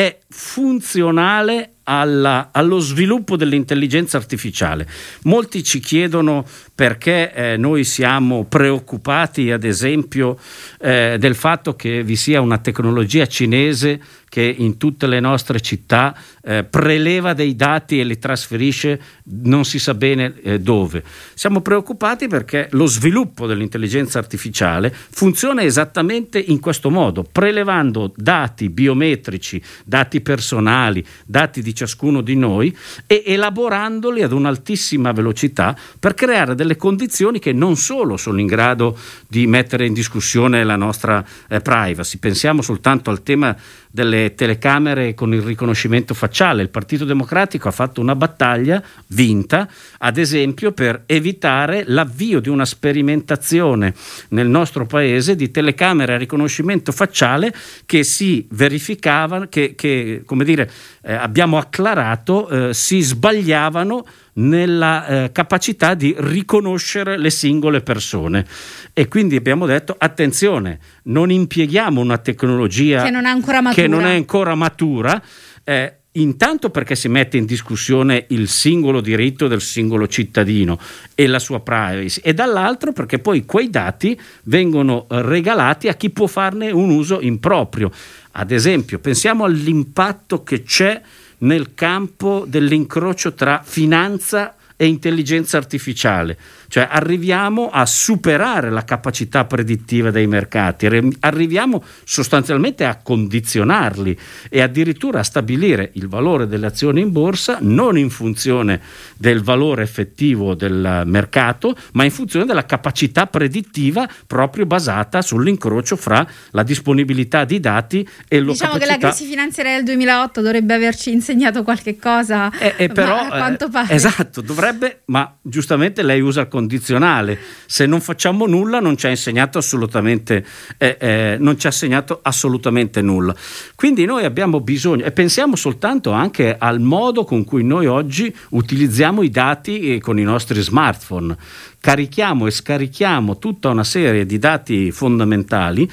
è 0.00 0.18
funzionale 0.30 1.74
alla, 1.82 2.48
allo 2.52 2.78
sviluppo 2.78 3.36
dell'intelligenza 3.36 4.16
artificiale. 4.16 4.88
Molti 5.24 5.62
ci 5.62 5.78
chiedono 5.78 6.46
perché 6.74 7.32
eh, 7.34 7.56
noi 7.58 7.84
siamo 7.84 8.44
preoccupati, 8.44 9.50
ad 9.50 9.64
esempio, 9.64 10.38
eh, 10.80 11.16
del 11.18 11.34
fatto 11.34 11.74
che 11.74 12.02
vi 12.02 12.16
sia 12.16 12.40
una 12.40 12.56
tecnologia 12.58 13.26
cinese 13.26 14.00
che 14.30 14.54
in 14.56 14.78
tutte 14.78 15.08
le 15.08 15.18
nostre 15.18 15.60
città 15.60 16.16
eh, 16.42 16.62
preleva 16.62 17.34
dei 17.34 17.56
dati 17.56 17.98
e 17.98 18.04
li 18.04 18.16
trasferisce 18.16 19.00
non 19.42 19.64
si 19.64 19.80
sa 19.80 19.92
bene 19.92 20.34
eh, 20.42 20.60
dove. 20.60 21.02
Siamo 21.34 21.60
preoccupati 21.60 22.28
perché 22.28 22.68
lo 22.72 22.86
sviluppo 22.86 23.46
dell'intelligenza 23.46 24.18
artificiale 24.18 24.94
funziona 24.94 25.62
esattamente 25.62 26.38
in 26.38 26.60
questo 26.60 26.90
modo, 26.90 27.26
prelevando 27.30 28.12
dati 28.14 28.70
biometrici, 28.70 29.60
dati 29.84 30.20
personali, 30.20 31.04
dati 31.26 31.60
di 31.60 31.74
ciascuno 31.74 32.20
di 32.20 32.36
noi 32.36 32.74
e 33.08 33.24
elaborandoli 33.26 34.22
ad 34.22 34.30
un'altissima 34.30 35.10
velocità 35.10 35.76
per 35.98 36.14
creare 36.14 36.54
delle 36.54 36.76
condizioni 36.76 37.40
che 37.40 37.52
non 37.52 37.76
solo 37.76 38.16
sono 38.16 38.38
in 38.38 38.46
grado 38.46 38.96
di 39.26 39.48
mettere 39.48 39.86
in 39.86 39.92
discussione 39.92 40.62
la 40.62 40.76
nostra 40.76 41.24
eh, 41.48 41.60
privacy, 41.60 42.18
pensiamo 42.18 42.62
soltanto 42.62 43.10
al 43.10 43.24
tema 43.24 43.56
delle 43.90 44.34
telecamere 44.34 45.14
con 45.14 45.34
il 45.34 45.42
riconoscimento 45.42 46.14
facciale. 46.14 46.62
Il 46.62 46.70
Partito 46.70 47.04
Democratico 47.04 47.68
ha 47.68 47.72
fatto 47.72 48.00
una 48.00 48.14
battaglia 48.14 48.82
vinta, 49.08 49.68
ad 49.98 50.16
esempio, 50.16 50.72
per 50.72 51.02
evitare 51.06 51.84
l'avvio 51.86 52.40
di 52.40 52.48
una 52.48 52.64
sperimentazione 52.64 53.94
nel 54.28 54.46
nostro 54.46 54.86
paese 54.86 55.34
di 55.34 55.50
telecamere 55.50 56.14
a 56.14 56.18
riconoscimento 56.18 56.92
facciale 56.92 57.52
che 57.84 58.04
si 58.04 58.46
verificavano, 58.50 59.46
che, 59.48 59.74
che 59.74 60.22
come 60.24 60.44
dire, 60.44 60.70
eh, 61.02 61.14
abbiamo 61.14 61.56
acclarato, 61.58 62.68
eh, 62.68 62.74
si 62.74 63.00
sbagliavano 63.00 64.04
nella 64.34 65.06
eh, 65.06 65.32
capacità 65.32 65.94
di 65.94 66.14
riconoscere 66.18 67.18
le 67.18 67.30
singole 67.30 67.80
persone 67.80 68.46
e 68.92 69.08
quindi 69.08 69.36
abbiamo 69.36 69.66
detto 69.66 69.94
attenzione, 69.98 70.78
non 71.04 71.30
impieghiamo 71.30 72.00
una 72.00 72.18
tecnologia 72.18 73.02
che 73.02 73.10
non 73.10 73.24
è 73.24 73.30
ancora 73.30 73.60
matura, 73.60 73.86
non 73.88 74.04
è 74.04 74.14
ancora 74.14 74.54
matura 74.54 75.22
eh, 75.64 75.94
intanto 76.12 76.70
perché 76.70 76.96
si 76.96 77.08
mette 77.08 77.36
in 77.36 77.44
discussione 77.44 78.24
il 78.28 78.48
singolo 78.48 79.00
diritto 79.00 79.46
del 79.46 79.60
singolo 79.60 80.08
cittadino 80.08 80.78
e 81.14 81.26
la 81.26 81.38
sua 81.38 81.60
privacy 81.60 82.20
e 82.24 82.34
dall'altro 82.34 82.92
perché 82.92 83.18
poi 83.20 83.44
quei 83.44 83.70
dati 83.70 84.18
vengono 84.44 85.06
regalati 85.08 85.88
a 85.88 85.94
chi 85.94 86.10
può 86.10 86.26
farne 86.26 86.70
un 86.70 86.90
uso 86.90 87.20
improprio. 87.20 87.90
Ad 88.32 88.50
esempio, 88.50 88.98
pensiamo 88.98 89.44
all'impatto 89.44 90.42
che 90.42 90.62
c'è 90.62 91.00
nel 91.38 91.74
campo 91.74 92.44
dell'incrocio 92.46 93.34
tra 93.34 93.62
finanza 93.64 94.54
e 94.76 94.86
intelligenza 94.86 95.56
artificiale, 95.56 96.38
cioè 96.70 96.86
arriviamo 96.88 97.68
a 97.68 97.84
superare 97.84 98.70
la 98.70 98.84
capacità 98.84 99.44
predittiva 99.44 100.12
dei 100.12 100.28
mercati, 100.28 100.86
arriviamo 101.18 101.82
sostanzialmente 102.04 102.84
a 102.84 103.00
condizionarli 103.02 104.16
e 104.48 104.60
addirittura 104.60 105.18
a 105.18 105.24
stabilire 105.24 105.90
il 105.94 106.06
valore 106.06 106.46
delle 106.46 106.66
azioni 106.66 107.00
in 107.00 107.10
borsa 107.10 107.58
non 107.60 107.98
in 107.98 108.08
funzione 108.08 108.80
del 109.16 109.42
valore 109.42 109.82
effettivo 109.82 110.54
del 110.54 111.02
mercato, 111.06 111.76
ma 111.94 112.04
in 112.04 112.12
funzione 112.12 112.46
della 112.46 112.64
capacità 112.64 113.26
predittiva 113.26 114.08
proprio 114.28 114.64
basata 114.64 115.22
sull'incrocio 115.22 115.96
fra 115.96 116.24
la 116.52 116.62
disponibilità 116.62 117.44
di 117.44 117.58
dati 117.58 118.08
e 118.28 118.38
lo 118.38 118.52
diciamo 118.52 118.78
che 118.78 118.86
la 118.86 118.96
crisi 118.96 119.26
finanziaria 119.26 119.74
del 119.74 119.84
2008 119.86 120.40
dovrebbe 120.40 120.74
averci 120.74 121.10
insegnato 121.10 121.64
qualche 121.64 121.96
cosa, 121.96 122.48
eh, 122.60 122.74
eh, 122.76 122.88
però, 122.88 123.18
a 123.18 123.26
quanto 123.26 123.66
eh, 123.66 123.70
pare. 123.70 123.92
esatto, 123.92 124.40
dovrebbe 124.40 125.02
ma 125.06 125.36
giustamente 125.42 126.04
lei 126.04 126.20
usa 126.20 126.42
il 126.42 126.48
condizionale. 126.60 127.38
Se 127.66 127.86
non 127.86 128.00
facciamo 128.00 128.46
nulla 128.46 128.80
non 128.80 128.96
ci 128.96 129.06
ha 129.06 129.10
insegnato 129.10 129.58
assolutamente, 129.58 130.44
eh, 130.76 130.96
eh, 131.00 131.36
non 131.40 131.58
ci 131.58 131.66
ha 131.66 131.70
assegnato 131.70 132.20
assolutamente 132.22 133.00
nulla. 133.00 133.34
Quindi 133.74 134.04
noi 134.04 134.24
abbiamo 134.24 134.60
bisogno, 134.60 135.04
e 135.04 135.10
pensiamo 135.10 135.56
soltanto 135.56 136.10
anche 136.10 136.56
al 136.58 136.80
modo 136.80 137.24
con 137.24 137.44
cui 137.44 137.64
noi 137.64 137.86
oggi 137.86 138.34
utilizziamo 138.50 139.22
i 139.22 139.30
dati 139.30 139.98
con 140.00 140.18
i 140.18 140.22
nostri 140.22 140.60
smartphone. 140.60 141.36
Carichiamo 141.80 142.46
e 142.46 142.50
scarichiamo 142.50 143.38
tutta 143.38 143.70
una 143.70 143.84
serie 143.84 144.26
di 144.26 144.38
dati 144.38 144.90
fondamentali 144.90 145.90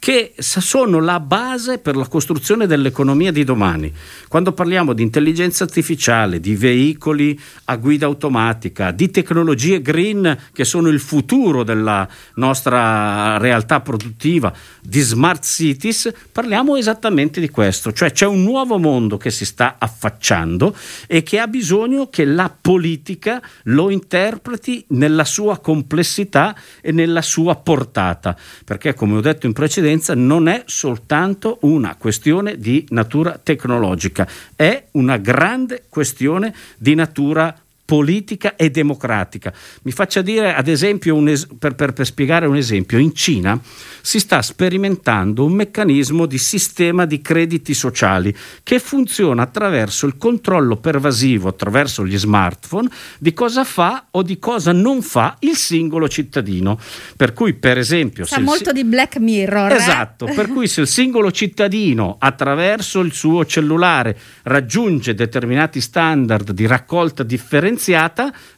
che 0.00 0.32
sono 0.38 0.98
la 0.98 1.20
base 1.20 1.76
per 1.76 1.94
la 1.94 2.08
costruzione 2.08 2.66
dell'economia 2.66 3.30
di 3.30 3.44
domani. 3.44 3.92
Quando 4.28 4.52
parliamo 4.52 4.94
di 4.94 5.02
intelligenza 5.02 5.64
artificiale, 5.64 6.40
di 6.40 6.56
veicoli 6.56 7.38
a 7.66 7.76
guida 7.76 8.06
automatica, 8.06 8.92
di 8.92 9.10
tecnologie 9.10 9.82
green 9.82 10.36
che 10.54 10.64
sono 10.64 10.88
il 10.88 11.00
futuro 11.00 11.64
della 11.64 12.08
nostra 12.36 13.36
realtà 13.36 13.80
produttiva, 13.80 14.50
di 14.80 15.00
smart 15.00 15.44
cities, 15.44 16.10
parliamo 16.32 16.76
esattamente 16.76 17.38
di 17.38 17.50
questo, 17.50 17.92
cioè 17.92 18.10
c'è 18.10 18.26
un 18.26 18.42
nuovo 18.42 18.78
mondo 18.78 19.18
che 19.18 19.30
si 19.30 19.44
sta 19.44 19.76
affacciando 19.78 20.74
e 21.06 21.22
che 21.22 21.38
ha 21.38 21.46
bisogno 21.46 22.08
che 22.08 22.24
la 22.24 22.50
politica 22.58 23.42
lo 23.64 23.90
interpreti 23.90 24.82
nella 24.88 25.26
sua 25.26 25.58
complessità 25.58 26.56
e 26.80 26.90
nella 26.90 27.20
sua 27.20 27.54
portata, 27.56 28.34
perché 28.64 28.94
come 28.94 29.16
ho 29.16 29.20
detto 29.20 29.44
in 29.44 29.52
precedenza 29.52 29.88
sicurezza 29.90 30.14
non 30.14 30.46
è 30.48 30.62
soltanto 30.66 31.58
una 31.62 31.96
questione 31.96 32.58
di 32.58 32.86
natura 32.90 33.40
tecnologica, 33.42 34.28
è 34.54 34.84
una 34.92 35.16
grande 35.16 35.84
questione 35.88 36.54
di 36.76 36.94
natura 36.94 37.54
politica 37.90 38.54
e 38.54 38.70
democratica. 38.70 39.52
Mi 39.82 39.90
faccia 39.90 40.22
dire, 40.22 40.54
ad 40.54 40.68
esempio, 40.68 41.26
es- 41.26 41.48
per, 41.58 41.74
per, 41.74 41.92
per 41.92 42.06
spiegare 42.06 42.46
un 42.46 42.54
esempio, 42.54 42.98
in 42.98 43.12
Cina 43.16 43.60
si 44.00 44.20
sta 44.20 44.40
sperimentando 44.42 45.44
un 45.44 45.54
meccanismo 45.54 46.26
di 46.26 46.38
sistema 46.38 47.04
di 47.04 47.20
crediti 47.20 47.74
sociali 47.74 48.32
che 48.62 48.78
funziona 48.78 49.42
attraverso 49.42 50.06
il 50.06 50.16
controllo 50.16 50.76
pervasivo, 50.76 51.48
attraverso 51.48 52.06
gli 52.06 52.16
smartphone, 52.16 52.88
di 53.18 53.32
cosa 53.32 53.64
fa 53.64 54.06
o 54.12 54.22
di 54.22 54.38
cosa 54.38 54.70
non 54.70 55.02
fa 55.02 55.34
il 55.40 55.56
singolo 55.56 56.08
cittadino. 56.08 56.78
Per 57.16 57.32
cui, 57.32 57.54
per 57.54 57.76
esempio... 57.76 58.24
Sa 58.24 58.38
molto 58.38 58.70
di 58.70 58.84
Black 58.84 59.18
Mirror. 59.18 59.72
Eh? 59.72 59.74
Esatto, 59.74 60.28
eh? 60.28 60.34
per 60.34 60.46
cui 60.46 60.68
se 60.70 60.82
il 60.82 60.86
singolo 60.86 61.32
cittadino 61.32 62.18
attraverso 62.20 63.00
il 63.00 63.12
suo 63.12 63.44
cellulare 63.44 64.16
raggiunge 64.44 65.12
determinati 65.12 65.80
standard 65.80 66.52
di 66.52 66.66
raccolta 66.68 67.24
differenziata, 67.24 67.78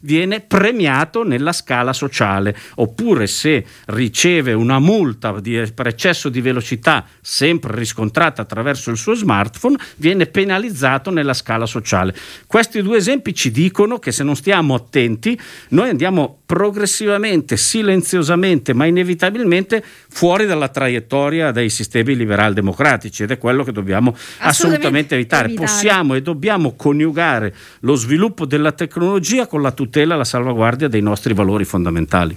viene 0.01 0.41
premiato 0.41 1.23
nella 1.23 1.53
scala 1.53 1.93
sociale. 1.93 2.57
Oppure 2.77 3.27
se 3.27 3.65
riceve 3.87 4.53
una 4.53 4.79
multa 4.79 5.39
di, 5.41 5.71
per 5.75 5.87
eccesso 5.87 6.29
di 6.29 6.41
velocità, 6.41 7.07
sempre 7.21 7.75
riscontrata 7.77 8.43
attraverso 8.43 8.91
il 8.91 8.97
suo 8.97 9.15
smartphone, 9.15 9.79
viene 9.97 10.27
penalizzato 10.27 11.11
nella 11.11 11.35
scala 11.35 11.67
sociale. 11.67 12.15
Questi 12.47 12.83
due 12.83 12.97
esempi 12.97 13.35
ci 13.35 13.51
dicono 13.51 13.99
che 13.99 14.13
se 14.13 14.25
non 14.25 14.37
stiamo 14.37 14.75
attenti, 14.75 15.39
noi 15.69 15.89
andiamo 15.89 16.42
progressivamente, 16.53 17.57
silenziosamente, 17.57 18.75
ma 18.75 18.85
inevitabilmente 18.85 19.83
fuori 20.11 20.45
dalla 20.45 20.69
traiettoria 20.69 21.51
dei 21.51 21.71
sistemi 21.71 22.15
liberal 22.15 22.53
democratici 22.53 23.23
ed 23.23 23.31
è 23.31 23.39
quello 23.39 23.65
che 23.65 23.73
dobbiamo 23.73 24.11
assolutamente, 24.11 24.49
assolutamente 24.49 25.15
evitare. 25.15 25.49
evitare. 25.49 25.67
Possiamo 25.67 26.15
e 26.15 26.21
dobbiamo 26.21 26.75
coniugare 26.77 27.55
lo 27.81 27.95
sviluppo 27.95 28.45
della 28.45 28.73
tecnologia 28.73 29.47
con 29.47 29.63
la 29.63 29.71
tutela 29.71 30.13
e 30.13 30.19
la 30.19 30.25
salvaguardia 30.25 30.89
dei 30.89 31.01
nostri 31.01 31.33
valori 31.33 31.65
fondamentali. 31.65 32.37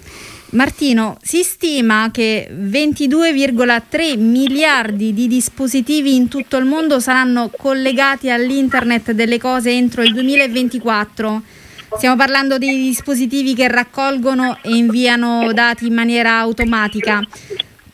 Martino, 0.52 1.18
si 1.20 1.42
stima 1.42 2.08
che 2.10 2.48
22,3 2.50 4.18
miliardi 4.18 5.12
di 5.12 5.28
dispositivi 5.28 6.14
in 6.14 6.28
tutto 6.28 6.56
il 6.56 6.64
mondo 6.64 7.00
saranno 7.00 7.50
collegati 7.54 8.30
all'internet 8.30 9.12
delle 9.12 9.38
cose 9.38 9.72
entro 9.72 10.02
il 10.02 10.14
2024. 10.14 11.64
Stiamo 11.94 12.16
parlando 12.16 12.58
di 12.58 12.68
dispositivi 12.82 13.54
che 13.54 13.68
raccolgono 13.68 14.58
e 14.62 14.74
inviano 14.74 15.52
dati 15.52 15.86
in 15.86 15.94
maniera 15.94 16.38
automatica. 16.38 17.26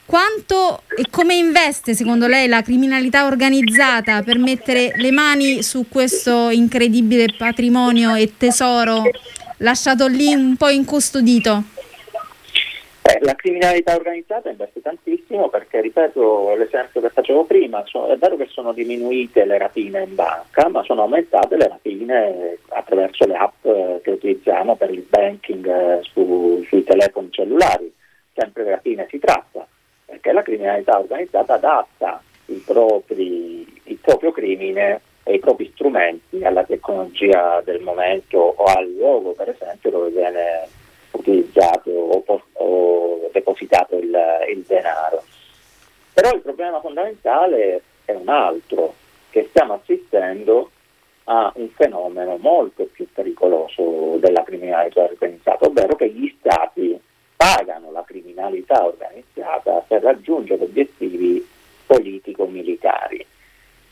Quanto 0.05 0.83
e 0.97 1.07
come 1.11 1.35
investe 1.35 1.95
secondo 1.95 2.27
lei 2.27 2.49
la 2.49 2.63
criminalità 2.63 3.27
organizzata 3.27 4.23
per 4.23 4.39
mettere 4.39 4.93
le 4.97 5.11
mani 5.11 5.63
su 5.63 5.87
questo 5.89 6.51
incredibile 6.51 7.35
patrimonio 7.37 8.15
e 8.15 8.35
tesoro 8.37 9.05
lasciato 9.59 10.07
lì 10.09 10.35
un 10.35 10.57
po' 10.57 10.69
incustodito? 10.69 11.65
Eh, 13.05 13.19
la 13.23 13.35
criminalità 13.35 13.97
organizzata 13.97 14.49
investe 14.49 14.81
tantissimo 14.81 15.49
perché, 15.49 15.81
ripeto 15.81 16.55
l'esempio 16.55 17.01
che 17.01 17.11
facevo 17.11 17.45
prima, 17.45 17.83
so, 17.85 18.07
è 18.07 18.17
vero 18.17 18.37
che 18.37 18.47
sono 18.47 18.73
diminuite 18.73 19.45
le 19.45 19.59
rapine 19.59 20.05
in 20.05 20.15
banca, 20.15 20.69
ma 20.69 20.85
sono 20.85 21.03
aumentate 21.03 21.57
le 21.57 21.67
rapine 21.67 22.59
attraverso 22.69 23.27
le 23.27 23.35
app 23.35 23.65
eh, 23.65 24.01
che 24.05 24.11
utilizziamo 24.11 24.77
per 24.77 24.91
il 24.91 25.05
banking 25.09 25.67
eh, 25.67 25.99
su, 26.03 26.65
sui 26.69 26.85
telefoni 26.85 27.29
cellulari. 27.33 27.93
Sempre 28.35 28.63
di 28.63 28.71
rapine 28.71 29.07
si 29.11 29.19
tratta, 29.19 29.67
perché 30.07 30.33
la 30.33 30.43
criminalità 30.43 30.99
organizzata 30.99 31.55
adatta 31.55 32.23
il, 32.47 32.63
propri, 32.65 33.67
il 33.85 33.99
proprio 34.01 34.31
crimine 34.31 35.01
e 35.25 35.35
i 35.35 35.39
propri 35.39 35.71
strumenti 35.75 36.43
alla 36.43 36.65
tecnologia 36.65 37.61
del 37.65 37.81
momento 37.81 38.39
o 38.39 38.65
al 38.65 38.91
luogo, 38.91 39.33
per 39.33 39.49
esempio, 39.51 39.91
dove 39.91 40.11
viene 40.11 40.81
utilizzato 41.13 41.91
o, 41.91 42.43
o 42.53 43.29
depositato 43.33 43.97
il, 43.97 44.17
il 44.51 44.63
denaro. 44.67 45.23
Però 46.13 46.31
il 46.33 46.41
problema 46.41 46.81
fondamentale 46.81 47.83
è 48.05 48.13
un 48.13 48.29
altro, 48.29 48.95
che 49.31 49.47
stiamo 49.49 49.75
assistendo 49.75 50.71
a 51.25 51.53
un 51.57 51.69
fenomeno 51.71 52.37
molto 52.37 52.85
più 52.93 53.07
pericoloso 53.13 54.17
della 54.19 54.43
criminalità 54.43 55.03
organizzata, 55.05 55.67
ovvero 55.67 55.95
che 55.97 56.11
gli 56.11 56.35
stati 56.39 57.01
pagano 57.37 57.91
la 57.91 58.05
criminalità 58.05 58.85
organizzata 58.85 59.85
per 59.87 60.03
raggiungere 60.03 60.65
obiettivi 60.65 61.47
politico-militari. 61.87 63.25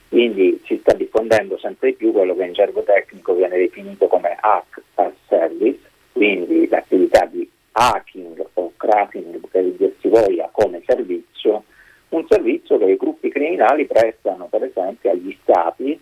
Quindi 0.09 0.61
si 0.65 0.77
sta 0.79 0.93
diffondendo 0.93 1.57
sempre 1.59 1.93
più 1.93 2.13
quello 2.13 2.35
che 2.35 2.45
in 2.45 2.53
gergo 2.53 2.83
tecnico 2.83 3.35
viene 3.35 3.57
definito 3.57 4.09
come 4.09 4.37
hack 4.41 4.83
as 4.97 5.13
service, 5.29 5.79
quindi 6.13 6.69
l'attività 6.69 7.25
di 7.27 7.49
hacking 7.73 8.47
o 8.55 8.73
cracking 8.77 9.41
per 9.49 9.65
dirsi 9.65 10.09
voglia 10.09 10.49
come 10.53 10.83
servizio, 10.87 11.65
un 12.11 12.27
servizio 12.29 12.79
che 12.79 12.91
i 12.91 12.97
gruppi 12.97 13.31
criminali 13.31 13.87
prestano 13.87 14.47
per 14.47 14.65
esempio 14.65 15.11
agli 15.11 15.37
stati 15.43 15.99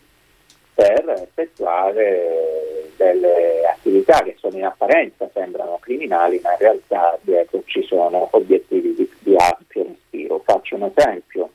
per 0.74 1.08
effettuare 1.10 2.90
delle 2.96 3.66
attività 3.66 4.22
che 4.22 4.36
sono 4.38 4.56
in 4.56 4.64
apparenza 4.64 5.28
sembrano 5.32 5.78
criminali, 5.80 6.40
ma 6.42 6.52
in 6.52 6.58
realtà 6.58 7.18
dietro 7.22 7.62
ci 7.66 7.82
sono 7.82 8.28
obiettivi 8.30 8.94
di, 8.94 9.10
di 9.18 9.34
ampio 9.36 9.84
respiro. 9.84 10.40
Faccio 10.44 10.76
un 10.76 10.84
esempio, 10.94 11.50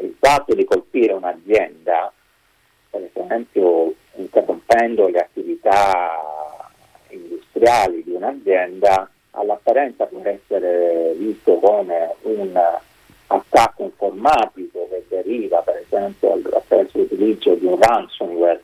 il 0.00 0.14
fatto 0.18 0.54
di 0.54 0.64
colpire 0.64 1.14
un'azienda, 1.14 2.12
per 2.90 3.02
esempio 3.02 3.94
interrompendo 4.14 5.08
le 5.08 5.18
attività 5.20 6.37
industriali 7.58 8.02
di 8.04 8.12
un'azienda, 8.12 9.10
all'apparenza 9.32 10.06
può 10.06 10.22
essere 10.24 11.12
visto 11.16 11.58
come 11.58 12.14
un 12.22 12.58
attacco 13.26 13.82
informatico 13.82 14.88
che 14.88 15.04
deriva 15.08 15.58
per 15.58 15.82
esempio 15.84 16.32
attraverso 16.32 16.98
l'utilizzo 16.98 17.54
di 17.54 17.66
un 17.66 17.78
ransomware, 17.80 18.62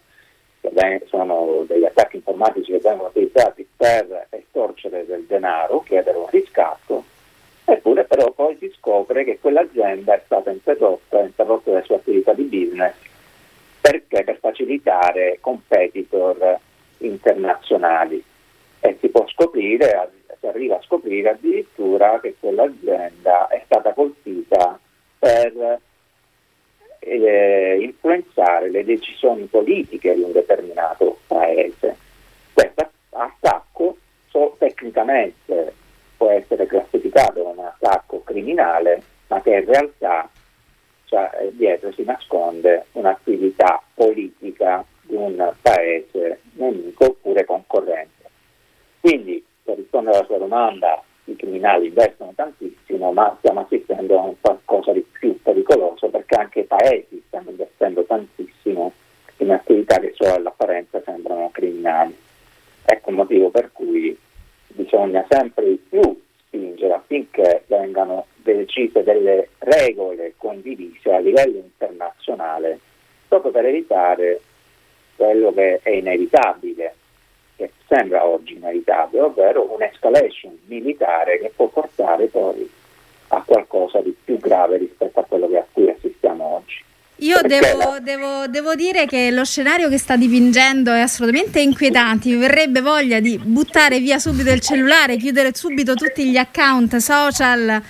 che 0.61 1.03
sono 1.07 1.65
degli 1.67 1.85
attacchi 1.85 2.17
informatici 2.17 2.73
che 2.73 2.79
vengono 2.79 3.09
utilizzati 3.09 3.69
per 3.77 4.29
estorcere 4.31 5.05
del 5.05 5.25
denaro, 5.25 5.83
chiedere 5.83 6.17
un 6.17 6.29
riscatto, 6.31 7.05
eppure 7.65 8.05
però 8.05 8.31
poi 8.31 8.57
si 8.59 8.73
scopre 8.79 9.25
che 9.25 9.39
quell'azienda 9.41 10.15
è 10.15 10.23
stata 10.25 10.51
interrotta, 10.51 11.21
interrotta 11.21 11.73
le 11.73 11.83
sue 11.83 11.97
attività 11.97 12.33
di 12.33 12.45
business 12.45 12.95
perché 13.81 14.25
per 14.25 14.39
facilitare 14.39 15.39
competitor 15.41 16.59
internazionali 16.99 18.25
e 18.87 18.99
si 19.01 19.09
può 19.09 19.27
scoprire, 19.29 20.11
si 20.39 20.47
arriva 20.47 20.77
a 20.77 20.83
scoprire 20.83 21.31
addirittura 21.31 22.21
che 22.21 22.37
quell'azienda 22.39 23.49
è 23.49 23.63
stata 23.65 23.95
colpita 23.95 24.79
per 25.19 25.81
eh, 26.99 27.79
influenzare 27.81 28.69
le 28.69 28.85
decisioni 28.85 29.45
politiche 29.45 30.15
di 30.15 30.21
un 30.21 30.33
determinato 30.33 31.17
paese. 31.27 31.97
Questo 32.53 32.91
attacco 33.09 33.97
so, 34.29 34.55
tecnicamente 34.59 35.73
può 36.19 36.29
essere 36.29 36.67
classificato 36.67 37.43
come 37.43 37.61
un 37.61 37.65
attacco 37.65 38.23
criminale, 38.23 39.03
ma 39.29 39.41
che 39.41 39.55
in 39.55 39.65
realtà 39.65 40.29
cioè, 41.07 41.49
dietro 41.53 41.91
si 41.93 42.05
nasconde 42.05 42.85
un'attività 42.93 43.83
politica 43.95 44.85
di 45.01 45.15
un 45.15 45.55
paese 45.63 46.41
nemico 46.53 47.07
oppure 47.07 47.47
concorrente. 47.47 48.24
Quindi, 49.05 49.45
per 49.63 49.77
rispondere 49.77 50.17
alla 50.17 50.25
sua 50.25 50.39
domanda, 50.39 51.03
i 51.25 51.37
criminali 51.37 51.89
investono 51.89 52.33
tantissimo, 52.35 53.13
ma 53.13 53.35
stiamo 53.37 53.61
assistendo 53.61 54.19
a 54.19 54.35
qualcosa 54.41 54.93
di 54.93 55.05
più 55.13 55.39
pericoloso 55.43 56.09
perché 56.09 56.37
anche 56.37 56.61
i 56.61 56.65
paesi 56.65 57.23
stanno 57.27 57.51
investendo 57.51 58.05
tantissimo 58.05 58.93
in 59.37 59.51
attività 59.51 59.99
che 59.99 60.15
solo 60.15 60.33
all'apparenza 60.33 61.03
sembrano 61.05 61.51
criminali. 61.53 62.17
Ecco 62.83 63.11
il 63.11 63.17
motivo 63.17 63.51
per 63.51 63.73
cui 63.73 64.17
bisogna 64.69 65.23
sempre 65.29 65.67
di 65.67 65.81
più 65.87 66.23
spingere 66.47 66.95
affinché 66.95 67.65
vengano 67.67 68.25
decise 68.37 69.03
delle 69.03 69.51
regole 69.59 70.33
condivise 70.39 71.13
a 71.13 71.19
livello 71.19 71.59
internazionale 71.59 72.79
proprio 73.29 73.51
per 73.51 73.67
evitare 73.67 74.41
quello 75.15 75.53
che 75.53 75.81
è 75.83 75.91
inevitabile, 75.91 76.95
che 77.57 77.73
sembra 77.87 78.25
oggi 78.25 78.55
inevitabile, 78.55 79.23
ovvero 79.23 79.73
un'escalation 79.75 80.59
militare 80.67 81.39
che 81.39 81.53
può 81.55 81.69
portare 81.69 82.27
poi 82.27 82.69
a 83.29 83.43
qualcosa 83.45 84.01
di 84.01 84.15
più 84.25 84.39
grave 84.39 84.79
rispetto 84.79 85.21
a 85.21 85.25
quello 85.25 85.49
che 85.49 85.59
a 85.59 85.67
cui 85.71 85.89
assistiamo 85.91 86.45
oggi. 86.45 86.83
Io 87.19 87.41
devo, 87.43 87.99
devo, 88.01 88.47
devo, 88.49 88.75
dire 88.75 89.07
che 89.07 89.31
lo 89.31 89.45
scenario 89.45 89.89
che 89.89 89.99
sta 89.99 90.17
dipingendo 90.17 90.93
è 90.93 91.01
assolutamente 91.01 91.61
inquietante. 91.61 92.29
Mi 92.29 92.37
verrebbe 92.37 92.81
voglia 92.81 93.21
di 93.21 93.39
buttare 93.39 94.01
via 94.01 94.19
subito 94.19 94.51
il 94.51 94.61
cellulare, 94.61 95.17
chiudere 95.17 95.55
subito 95.55 95.95
tutti 95.95 96.29
gli 96.29 96.37
account 96.37 96.97
social 96.97 97.81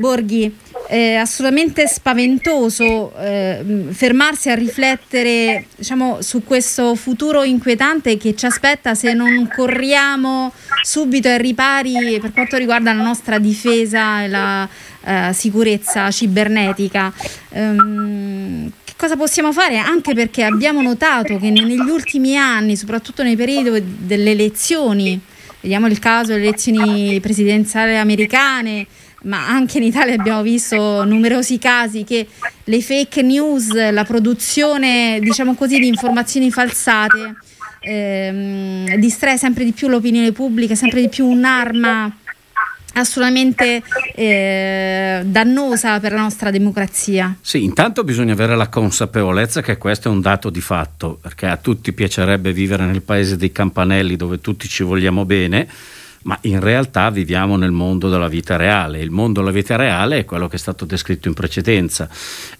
Borghi, 0.00 0.50
è 0.88 1.16
assolutamente 1.16 1.86
spaventoso 1.86 3.12
eh, 3.18 3.62
fermarsi 3.90 4.48
a 4.48 4.54
riflettere 4.54 5.66
diciamo, 5.76 6.22
su 6.22 6.42
questo 6.42 6.94
futuro 6.94 7.44
inquietante 7.44 8.16
che 8.16 8.34
ci 8.34 8.46
aspetta 8.46 8.94
se 8.94 9.12
non 9.12 9.46
corriamo 9.54 10.52
subito 10.82 11.28
ai 11.28 11.36
ripari 11.36 12.18
per 12.18 12.32
quanto 12.32 12.56
riguarda 12.56 12.94
la 12.94 13.02
nostra 13.02 13.38
difesa 13.38 14.24
e 14.24 14.28
la 14.28 14.66
eh, 15.04 15.32
sicurezza 15.34 16.10
cibernetica. 16.10 17.12
Um, 17.50 18.72
che 18.82 18.94
cosa 18.96 19.16
possiamo 19.16 19.52
fare? 19.52 19.76
Anche 19.76 20.14
perché 20.14 20.44
abbiamo 20.44 20.80
notato 20.80 21.38
che 21.38 21.50
negli 21.50 21.78
ultimi 21.78 22.38
anni, 22.38 22.74
soprattutto 22.74 23.22
nei 23.22 23.36
periodi 23.36 23.82
delle 23.98 24.30
elezioni, 24.30 25.20
vediamo 25.60 25.88
il 25.88 25.98
caso 25.98 26.32
delle 26.32 26.48
elezioni 26.48 27.20
presidenziali 27.20 27.96
americane, 27.96 28.86
ma 29.22 29.48
anche 29.48 29.78
in 29.78 29.84
Italia 29.84 30.14
abbiamo 30.14 30.42
visto 30.42 31.04
numerosi 31.04 31.58
casi 31.58 32.04
che 32.04 32.26
le 32.64 32.80
fake 32.80 33.22
news, 33.22 33.72
la 33.90 34.04
produzione, 34.04 35.18
diciamo 35.20 35.54
così, 35.54 35.78
di 35.78 35.88
informazioni 35.88 36.50
falsate 36.50 37.34
ehm, 37.80 38.96
distrae 38.96 39.38
sempre 39.38 39.64
di 39.64 39.72
più 39.72 39.88
l'opinione 39.88 40.32
pubblica, 40.32 40.74
sempre 40.74 41.00
di 41.00 41.08
più 41.08 41.26
un'arma 41.26 42.16
assolutamente 42.92 43.82
eh, 44.16 45.22
dannosa 45.24 46.00
per 46.00 46.12
la 46.12 46.22
nostra 46.22 46.50
democrazia. 46.50 47.36
Sì, 47.40 47.62
intanto 47.62 48.02
bisogna 48.04 48.32
avere 48.32 48.56
la 48.56 48.68
consapevolezza 48.68 49.62
che 49.62 49.78
questo 49.78 50.08
è 50.08 50.10
un 50.10 50.20
dato 50.20 50.50
di 50.50 50.60
fatto, 50.60 51.18
perché 51.20 51.46
a 51.46 51.56
tutti 51.56 51.92
piacerebbe 51.92 52.52
vivere 52.52 52.84
nel 52.84 53.02
paese 53.02 53.36
dei 53.36 53.52
campanelli 53.52 54.16
dove 54.16 54.40
tutti 54.40 54.68
ci 54.68 54.82
vogliamo 54.82 55.24
bene 55.24 55.68
ma 56.22 56.38
in 56.42 56.60
realtà 56.60 57.10
viviamo 57.10 57.56
nel 57.56 57.70
mondo 57.70 58.08
della 58.08 58.28
vita 58.28 58.56
reale. 58.56 59.00
Il 59.00 59.10
mondo 59.10 59.40
della 59.40 59.52
vita 59.52 59.76
reale 59.76 60.18
è 60.18 60.24
quello 60.24 60.48
che 60.48 60.56
è 60.56 60.58
stato 60.58 60.84
descritto 60.84 61.28
in 61.28 61.34
precedenza 61.34 62.08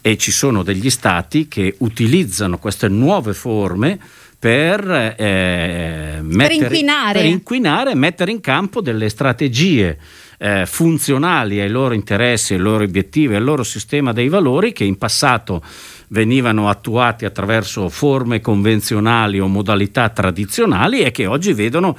e 0.01 0.17
ci 0.17 0.31
sono 0.31 0.63
degli 0.63 0.91
stati 0.91 1.49
che 1.49 1.75
utilizzano 1.79 2.59
queste 2.59 2.89
nuove 2.89 3.35
forme 3.35 3.99
per, 4.39 5.15
eh, 5.19 6.21
mettere, 6.23 6.49
per 6.49 6.53
inquinare. 6.53 7.13
per 7.13 7.25
inquinare 7.27 7.91
e 7.91 7.95
mettere 7.95 8.31
in 8.31 8.41
campo 8.41 8.81
delle 8.81 9.11
strategie 9.11 9.99
eh, 10.39 10.65
funzionali 10.65 11.61
ai 11.61 11.69
loro 11.69 11.93
interessi, 11.93 12.55
ai 12.55 12.61
loro 12.61 12.83
obiettivi, 12.83 13.35
al 13.35 13.45
loro 13.45 13.63
sistema 13.63 14.15
dei 14.15 14.31
valori 14.31 14.73
che 14.73 14.85
in 14.85 14.97
passato 14.97 15.63
venivano 16.09 16.71
attuati 16.71 17.27
attraverso 17.27 17.91
forme 17.91 18.41
convenzionali 18.41 19.39
o 19.39 19.47
modalità 19.47 20.09
tradizionali 20.09 21.03
e 21.03 21.11
che 21.11 21.27
oggi 21.27 21.53
vedono 21.53 21.95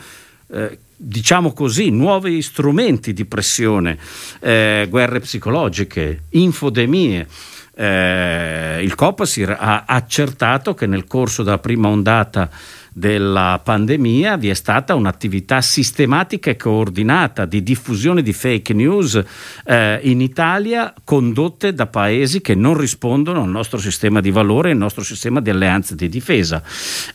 eh, 0.52 0.78
diciamo 1.04 1.52
così, 1.52 1.90
nuovi 1.90 2.44
strumenti 2.44 3.12
di 3.12 3.26
pressione, 3.26 3.98
eh, 4.40 4.86
guerre 4.88 5.20
psicologiche, 5.20 6.24
infodemie. 6.30 7.28
Eh, 7.74 8.80
il 8.84 8.94
Copasir 8.94 9.56
ha 9.58 9.86
accertato 9.88 10.76
che 10.76 10.86
nel 10.86 11.08
corso 11.08 11.42
della 11.42 11.58
prima 11.58 11.88
ondata 11.88 12.50
della 12.94 13.62
pandemia 13.64 14.36
vi 14.36 14.50
è 14.50 14.54
stata 14.54 14.96
un'attività 14.96 15.62
sistematica 15.62 16.50
e 16.50 16.58
coordinata 16.58 17.46
di 17.46 17.64
diffusione 17.64 18.22
di 18.22 18.34
fake 18.34 18.74
news 18.74 19.24
eh, 19.66 20.00
in 20.04 20.20
Italia 20.20 20.94
condotte 21.06 21.74
da 21.74 21.88
paesi 21.88 22.42
che 22.42 22.54
non 22.54 22.78
rispondono 22.78 23.44
al 23.44 23.50
nostro 23.50 23.78
sistema 23.78 24.20
di 24.20 24.30
valore, 24.30 24.72
al 24.72 24.78
nostro 24.78 25.04
sistema 25.04 25.40
di 25.40 25.50
alleanze 25.50 25.96
di 25.96 26.10
difesa 26.10 26.62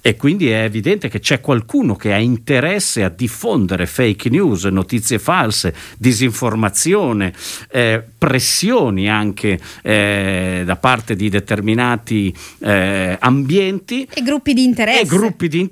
e 0.00 0.16
quindi 0.16 0.48
è 0.48 0.62
evidente 0.62 1.08
che 1.08 1.20
c'è 1.20 1.40
qualcuno 1.40 1.94
che 1.94 2.12
ha 2.14 2.18
interesse 2.18 3.04
a 3.04 3.10
diffondere 3.10 3.86
fake 3.86 4.30
news, 4.30 4.64
notizie 4.64 5.18
false, 5.18 5.74
disinformazione, 5.98 7.34
eh, 7.70 8.02
pressioni 8.16 9.10
anche 9.10 9.60
eh, 9.82 10.62
da 10.64 10.76
parte 10.76 11.14
di 11.14 11.28
determinati 11.28 12.34
eh, 12.60 13.16
ambienti 13.20 14.08
e 14.10 14.22
gruppi 14.22 14.54
di 14.54 14.64
interesse. 14.64 15.00
E 15.00 15.04
gruppi 15.04 15.48
di 15.48 15.58
interesse 15.58 15.64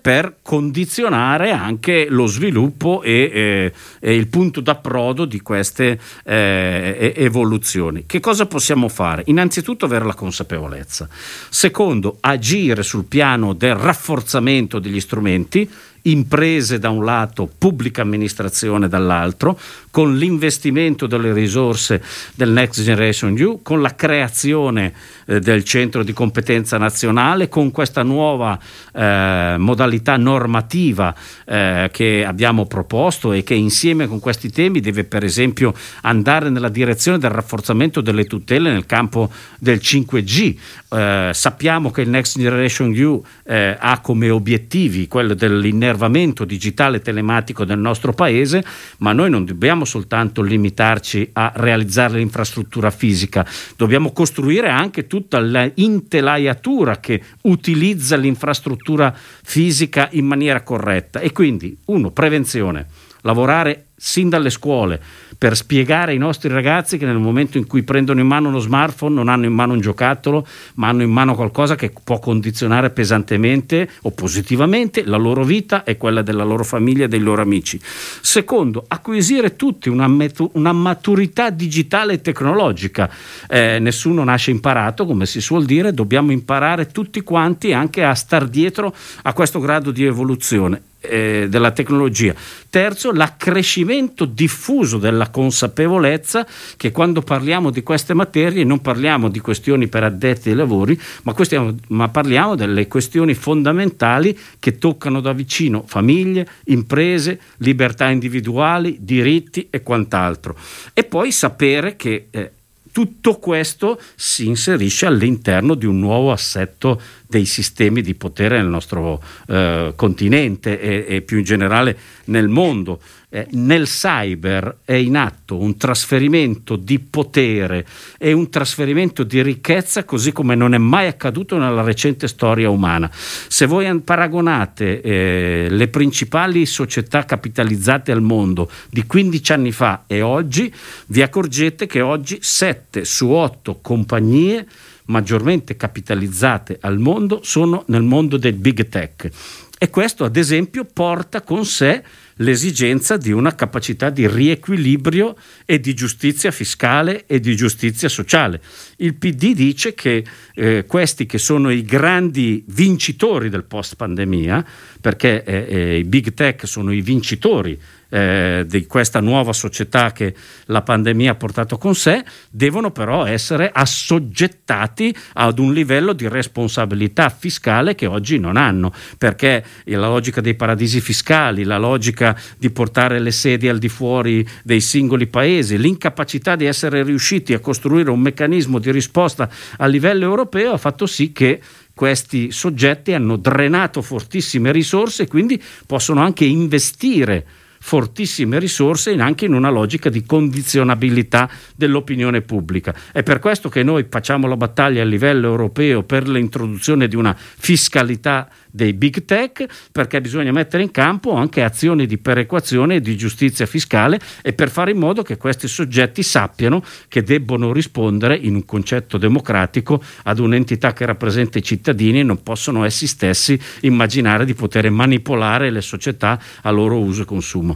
per 0.00 0.36
condizionare 0.42 1.50
anche 1.50 2.06
lo 2.08 2.26
sviluppo 2.26 3.02
e, 3.02 3.30
eh, 3.32 3.72
e 4.00 4.14
il 4.14 4.28
punto 4.28 4.60
d'approdo 4.60 5.24
di 5.24 5.40
queste 5.40 5.98
eh, 6.24 7.12
evoluzioni. 7.16 8.04
Che 8.06 8.20
cosa 8.20 8.46
possiamo 8.46 8.88
fare? 8.88 9.22
Innanzitutto 9.26 9.84
avere 9.84 10.04
la 10.04 10.14
consapevolezza. 10.14 11.08
Secondo, 11.48 12.18
agire 12.20 12.82
sul 12.82 13.04
piano 13.04 13.52
del 13.52 13.74
rafforzamento 13.74 14.78
degli 14.78 15.00
strumenti 15.00 15.68
imprese 16.02 16.78
da 16.78 16.90
un 16.90 17.04
lato, 17.04 17.48
pubblica 17.56 18.02
amministrazione 18.02 18.88
dall'altro, 18.88 19.58
con 19.90 20.16
l'investimento 20.16 21.06
delle 21.06 21.32
risorse 21.32 22.02
del 22.34 22.50
Next 22.50 22.82
Generation 22.82 23.36
EU, 23.36 23.60
con 23.62 23.82
la 23.82 23.94
creazione 23.94 24.92
eh, 25.26 25.40
del 25.40 25.64
centro 25.64 26.02
di 26.02 26.12
competenza 26.12 26.78
nazionale, 26.78 27.48
con 27.48 27.70
questa 27.70 28.02
nuova 28.02 28.58
eh, 28.92 29.56
modalità 29.58 30.16
normativa 30.16 31.14
eh, 31.44 31.88
che 31.92 32.24
abbiamo 32.24 32.66
proposto 32.66 33.32
e 33.32 33.42
che 33.42 33.54
insieme 33.54 34.06
con 34.06 34.20
questi 34.20 34.50
temi 34.50 34.80
deve 34.80 35.04
per 35.04 35.24
esempio 35.24 35.74
andare 36.02 36.50
nella 36.50 36.68
direzione 36.68 37.18
del 37.18 37.30
rafforzamento 37.30 38.00
delle 38.00 38.24
tutele 38.24 38.70
nel 38.70 38.86
campo 38.86 39.30
del 39.58 39.78
5G. 39.78 40.56
Eh, 40.90 41.30
sappiamo 41.32 41.90
che 41.90 42.02
il 42.02 42.08
Next 42.08 42.38
Generation 42.38 42.92
EU 42.94 43.22
eh, 43.44 43.76
ha 43.78 44.00
come 44.00 44.30
obiettivi 44.30 45.08
quello 45.08 45.34
dell'innervamento 45.34 46.44
digitale 46.44 47.00
telematico 47.00 47.64
del 47.64 47.78
nostro 47.78 48.12
paese, 48.12 48.64
ma 48.98 49.12
noi 49.12 49.30
non 49.30 49.44
dobbiamo 49.44 49.84
soltanto 49.84 50.42
limitarci 50.42 51.30
a 51.34 51.52
realizzare 51.54 52.18
l'infrastruttura 52.18 52.90
fisica, 52.90 53.46
dobbiamo 53.76 54.12
costruire 54.12 54.68
anche 54.68 55.06
tutta 55.12 55.40
l'intelaiatura 55.42 56.98
che 56.98 57.22
utilizza 57.42 58.16
l'infrastruttura 58.16 59.14
fisica 59.14 60.08
in 60.12 60.24
maniera 60.24 60.62
corretta. 60.62 61.20
E 61.20 61.32
quindi, 61.32 61.76
uno, 61.88 62.12
prevenzione, 62.12 62.86
lavorare 63.20 63.88
sin 64.04 64.28
dalle 64.28 64.50
scuole 64.50 65.00
per 65.38 65.56
spiegare 65.56 66.10
ai 66.10 66.18
nostri 66.18 66.48
ragazzi 66.48 66.98
che 66.98 67.06
nel 67.06 67.18
momento 67.18 67.56
in 67.56 67.68
cui 67.68 67.84
prendono 67.84 68.18
in 68.18 68.26
mano 68.26 68.48
uno 68.48 68.58
smartphone 68.58 69.14
non 69.14 69.28
hanno 69.28 69.46
in 69.46 69.52
mano 69.52 69.74
un 69.74 69.80
giocattolo, 69.80 70.44
ma 70.74 70.88
hanno 70.88 71.02
in 71.02 71.10
mano 71.10 71.36
qualcosa 71.36 71.76
che 71.76 71.92
può 72.02 72.18
condizionare 72.18 72.90
pesantemente 72.90 73.88
o 74.02 74.10
positivamente 74.10 75.04
la 75.04 75.16
loro 75.16 75.44
vita 75.44 75.84
e 75.84 75.96
quella 75.96 76.22
della 76.22 76.44
loro 76.44 76.64
famiglia 76.64 77.04
e 77.04 77.08
dei 77.08 77.20
loro 77.20 77.42
amici. 77.42 77.80
Secondo, 77.82 78.84
acquisire 78.86 79.56
tutti 79.56 79.88
una, 79.88 80.06
metu- 80.06 80.50
una 80.54 80.72
maturità 80.72 81.50
digitale 81.50 82.14
e 82.14 82.20
tecnologica. 82.20 83.10
Eh, 83.48 83.78
nessuno 83.80 84.22
nasce 84.24 84.50
imparato, 84.50 85.06
come 85.06 85.26
si 85.26 85.40
suol 85.40 85.64
dire, 85.64 85.92
dobbiamo 85.92 86.30
imparare 86.30 86.86
tutti 86.86 87.20
quanti 87.22 87.72
anche 87.72 88.04
a 88.04 88.14
star 88.14 88.46
dietro 88.46 88.94
a 89.22 89.32
questo 89.32 89.58
grado 89.60 89.90
di 89.90 90.04
evoluzione 90.04 90.82
eh, 91.02 91.46
della 91.48 91.70
tecnologia. 91.72 92.34
Terzo, 92.70 93.12
l'accrescimento 93.12 94.24
diffuso 94.24 94.98
della 94.98 95.28
consapevolezza 95.28 96.46
che 96.76 96.90
quando 96.90 97.20
parliamo 97.20 97.70
di 97.70 97.82
queste 97.82 98.14
materie 98.14 98.64
non 98.64 98.80
parliamo 98.80 99.28
di 99.28 99.40
questioni 99.40 99.88
per 99.88 100.04
addetti 100.04 100.48
ai 100.48 100.54
lavori, 100.54 100.98
ma, 101.24 101.34
questiamo, 101.34 101.74
ma 101.88 102.08
parliamo 102.08 102.54
delle 102.54 102.88
questioni 102.88 103.34
fondamentali 103.34 104.38
che 104.58 104.78
toccano 104.78 105.20
da 105.20 105.32
vicino 105.32 105.84
famiglie, 105.86 106.48
imprese, 106.66 107.40
libertà 107.58 108.08
individuali, 108.08 108.96
diritti 109.00 109.68
e 109.70 109.82
quant'altro. 109.82 110.56
E 110.94 111.04
poi 111.04 111.32
sapere 111.32 111.96
che 111.96 112.28
eh, 112.30 112.52
tutto 112.92 113.38
questo 113.38 113.98
si 114.14 114.46
inserisce 114.46 115.06
all'interno 115.06 115.74
di 115.74 115.86
un 115.86 115.98
nuovo 115.98 116.30
assetto 116.30 117.00
dei 117.26 117.46
sistemi 117.46 118.02
di 118.02 118.14
potere 118.14 118.58
nel 118.58 118.66
nostro 118.66 119.22
eh, 119.48 119.94
continente 119.96 120.78
e, 120.78 121.06
e, 121.08 121.22
più 121.22 121.38
in 121.38 121.44
generale 121.44 121.96
nel 122.26 122.48
mondo. 122.48 123.00
Eh, 123.34 123.46
nel 123.52 123.86
cyber 123.86 124.80
è 124.84 124.92
in 124.92 125.16
atto 125.16 125.58
un 125.58 125.78
trasferimento 125.78 126.76
di 126.76 126.98
potere 126.98 127.86
e 128.18 128.34
un 128.34 128.50
trasferimento 128.50 129.22
di 129.22 129.40
ricchezza 129.40 130.04
così 130.04 130.32
come 130.32 130.54
non 130.54 130.74
è 130.74 130.78
mai 130.78 131.06
accaduto 131.06 131.56
nella 131.56 131.80
recente 131.80 132.28
storia 132.28 132.68
umana. 132.68 133.10
Se 133.10 133.64
voi 133.64 134.00
paragonate 134.02 135.00
eh, 135.00 135.66
le 135.70 135.88
principali 135.88 136.66
società 136.66 137.24
capitalizzate 137.24 138.12
al 138.12 138.20
mondo 138.20 138.70
di 138.90 139.06
15 139.06 139.52
anni 139.52 139.72
fa 139.72 140.04
e 140.06 140.20
oggi, 140.20 140.70
vi 141.06 141.22
accorgete 141.22 141.86
che 141.86 142.02
oggi 142.02 142.36
7 142.38 143.06
su 143.06 143.30
8 143.30 143.78
compagnie 143.80 144.66
maggiormente 145.06 145.74
capitalizzate 145.74 146.76
al 146.82 146.98
mondo 146.98 147.40
sono 147.42 147.84
nel 147.86 148.02
mondo 148.02 148.36
del 148.36 148.56
big 148.56 148.88
tech. 148.88 149.30
E 149.78 149.90
questo, 149.90 150.24
ad 150.24 150.36
esempio, 150.36 150.84
porta 150.84 151.40
con 151.40 151.64
sé 151.64 152.04
l'esigenza 152.36 153.16
di 153.16 153.32
una 153.32 153.54
capacità 153.54 154.10
di 154.10 154.26
riequilibrio 154.26 155.36
e 155.64 155.80
di 155.80 155.94
giustizia 155.94 156.50
fiscale 156.50 157.26
e 157.26 157.40
di 157.40 157.54
giustizia 157.56 158.08
sociale. 158.08 158.60
Il 158.96 159.14
PD 159.14 159.54
dice 159.54 159.94
che 159.94 160.24
eh, 160.54 160.84
questi 160.86 161.26
che 161.26 161.38
sono 161.38 161.70
i 161.70 161.82
grandi 161.82 162.64
vincitori 162.68 163.48
del 163.48 163.64
post 163.64 163.96
pandemia, 163.96 164.64
perché 165.00 165.44
eh, 165.44 165.66
eh, 165.68 165.98
i 165.98 166.04
big 166.04 166.34
tech 166.34 166.66
sono 166.66 166.92
i 166.92 167.00
vincitori 167.00 167.78
eh, 168.12 168.64
di 168.66 168.86
questa 168.86 169.20
nuova 169.20 169.54
società 169.54 170.12
che 170.12 170.34
la 170.66 170.82
pandemia 170.82 171.30
ha 171.30 171.34
portato 171.34 171.78
con 171.78 171.94
sé, 171.94 172.22
devono 172.50 172.90
però 172.90 173.24
essere 173.24 173.70
assoggettati 173.72 175.16
ad 175.34 175.58
un 175.58 175.72
livello 175.72 176.12
di 176.12 176.28
responsabilità 176.28 177.30
fiscale 177.30 177.94
che 177.94 178.04
oggi 178.04 178.38
non 178.38 178.58
hanno, 178.58 178.92
perché 179.16 179.64
la 179.84 180.08
logica 180.08 180.42
dei 180.42 180.54
paradisi 180.54 181.00
fiscali, 181.00 181.64
la 181.64 181.78
logica 181.78 182.38
di 182.58 182.68
portare 182.68 183.18
le 183.18 183.30
sedi 183.30 183.68
al 183.68 183.78
di 183.78 183.88
fuori 183.88 184.46
dei 184.62 184.82
singoli 184.82 185.26
paesi, 185.26 185.78
l'incapacità 185.78 186.54
di 186.54 186.66
essere 186.66 187.02
riusciti 187.02 187.54
a 187.54 187.60
costruire 187.60 188.10
un 188.10 188.20
meccanismo 188.20 188.78
di 188.78 188.90
risposta 188.90 189.48
a 189.78 189.86
livello 189.86 190.24
europeo 190.24 190.72
ha 190.72 190.78
fatto 190.78 191.06
sì 191.06 191.32
che 191.32 191.60
questi 191.94 192.50
soggetti 192.50 193.12
hanno 193.12 193.36
drenato 193.36 194.02
fortissime 194.02 194.72
risorse 194.72 195.22
e 195.24 195.28
quindi 195.28 195.62
possono 195.86 196.20
anche 196.20 196.44
investire 196.44 197.46
fortissime 197.82 198.60
risorse 198.60 199.12
anche 199.14 199.44
in 199.44 199.54
una 199.54 199.68
logica 199.68 200.08
di 200.08 200.24
condizionabilità 200.24 201.50
dell'opinione 201.74 202.40
pubblica. 202.40 202.94
È 203.10 203.24
per 203.24 203.40
questo 203.40 203.68
che 203.68 203.82
noi 203.82 204.06
facciamo 204.08 204.46
la 204.46 204.56
battaglia 204.56 205.02
a 205.02 205.04
livello 205.04 205.48
europeo 205.48 206.04
per 206.04 206.28
l'introduzione 206.28 207.08
di 207.08 207.16
una 207.16 207.36
fiscalità 207.36 208.48
dei 208.70 208.94
big 208.94 209.24
tech 209.24 209.66
perché 209.92 210.20
bisogna 210.20 210.50
mettere 210.50 210.82
in 210.82 210.90
campo 210.90 211.34
anche 211.34 211.62
azioni 211.62 212.06
di 212.06 212.16
perequazione 212.18 212.96
e 212.96 213.00
di 213.00 213.16
giustizia 213.16 213.66
fiscale 213.66 214.18
e 214.40 214.54
per 214.54 214.70
fare 214.70 214.92
in 214.92 214.98
modo 214.98 215.22
che 215.22 215.36
questi 215.36 215.68
soggetti 215.68 216.22
sappiano 216.22 216.82
che 217.08 217.22
debbono 217.22 217.72
rispondere 217.72 218.36
in 218.36 218.54
un 218.54 218.64
concetto 218.64 219.18
democratico 219.18 220.02
ad 220.22 220.38
un'entità 220.38 220.94
che 220.94 221.04
rappresenta 221.04 221.58
i 221.58 221.62
cittadini 221.62 222.20
e 222.20 222.22
non 222.22 222.42
possono 222.42 222.84
essi 222.84 223.06
stessi 223.06 223.60
immaginare 223.80 224.46
di 224.46 224.54
poter 224.54 224.88
manipolare 224.88 225.70
le 225.70 225.82
società 225.82 226.40
a 226.62 226.70
loro 226.70 226.98
uso 226.98 227.22
e 227.22 227.26
consumo. 227.26 227.71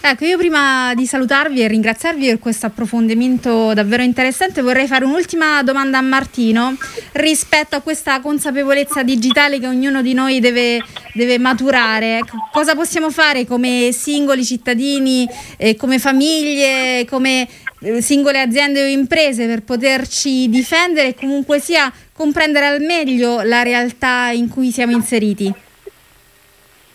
Ecco, 0.00 0.24
io 0.24 0.38
prima 0.38 0.94
di 0.94 1.06
salutarvi 1.06 1.60
e 1.60 1.68
ringraziarvi 1.68 2.28
per 2.28 2.38
questo 2.38 2.66
approfondimento 2.66 3.74
davvero 3.74 4.04
interessante 4.04 4.62
vorrei 4.62 4.86
fare 4.86 5.04
un'ultima 5.04 5.62
domanda 5.64 5.98
a 5.98 6.02
Martino 6.02 6.76
rispetto 7.12 7.74
a 7.74 7.80
questa 7.80 8.20
consapevolezza 8.20 9.02
digitale 9.02 9.58
che 9.58 9.66
ognuno 9.66 10.00
di 10.00 10.14
noi 10.14 10.38
deve, 10.38 10.82
deve 11.12 11.38
maturare. 11.38 12.18
Ecco, 12.18 12.36
cosa 12.52 12.76
possiamo 12.76 13.10
fare 13.10 13.44
come 13.44 13.90
singoli 13.92 14.44
cittadini, 14.44 15.28
eh, 15.56 15.74
come 15.74 15.98
famiglie, 15.98 17.04
come 17.04 17.48
eh, 17.80 18.00
singole 18.00 18.40
aziende 18.40 18.84
o 18.84 18.86
imprese 18.86 19.46
per 19.46 19.62
poterci 19.62 20.48
difendere 20.48 21.08
e 21.08 21.14
comunque 21.16 21.58
sia 21.58 21.92
comprendere 22.12 22.66
al 22.66 22.80
meglio 22.80 23.42
la 23.42 23.62
realtà 23.62 24.30
in 24.30 24.48
cui 24.48 24.70
siamo 24.70 24.92
inseriti? 24.92 25.52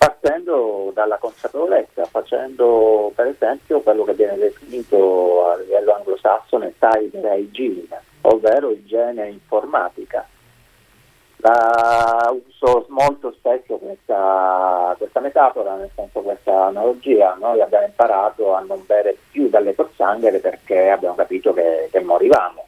Partendo 0.03 0.91
dalla 0.93 1.17
consapevolezza, 1.17 2.03
facendo 2.05 3.11
per 3.15 3.27
esempio 3.27 3.79
quello 3.79 4.03
che 4.03 4.13
viene 4.13 4.37
definito 4.37 5.47
a 5.49 5.57
livello 5.57 5.95
anglosassone 5.95 6.73
cyber 6.77 7.37
hygiene, 7.37 8.01
ovvero 8.21 8.71
igiene 8.71 9.29
informatica. 9.29 10.27
La 11.37 12.29
uso 12.31 12.85
molto 12.89 13.31
spesso 13.37 13.77
questa, 13.77 14.93
questa, 14.97 15.19
metafora, 15.21 15.75
nel 15.75 15.89
senso 15.95 16.21
questa 16.21 16.65
analogia, 16.65 17.35
noi 17.39 17.61
abbiamo 17.61 17.85
imparato 17.85 18.53
a 18.53 18.61
non 18.61 18.83
bere 18.85 19.17
più 19.31 19.47
dalle 19.49 19.73
pozzanghere 19.73 20.39
perché 20.39 20.89
abbiamo 20.89 21.15
capito 21.15 21.53
che, 21.53 21.87
che 21.91 21.99
morivamo. 22.01 22.65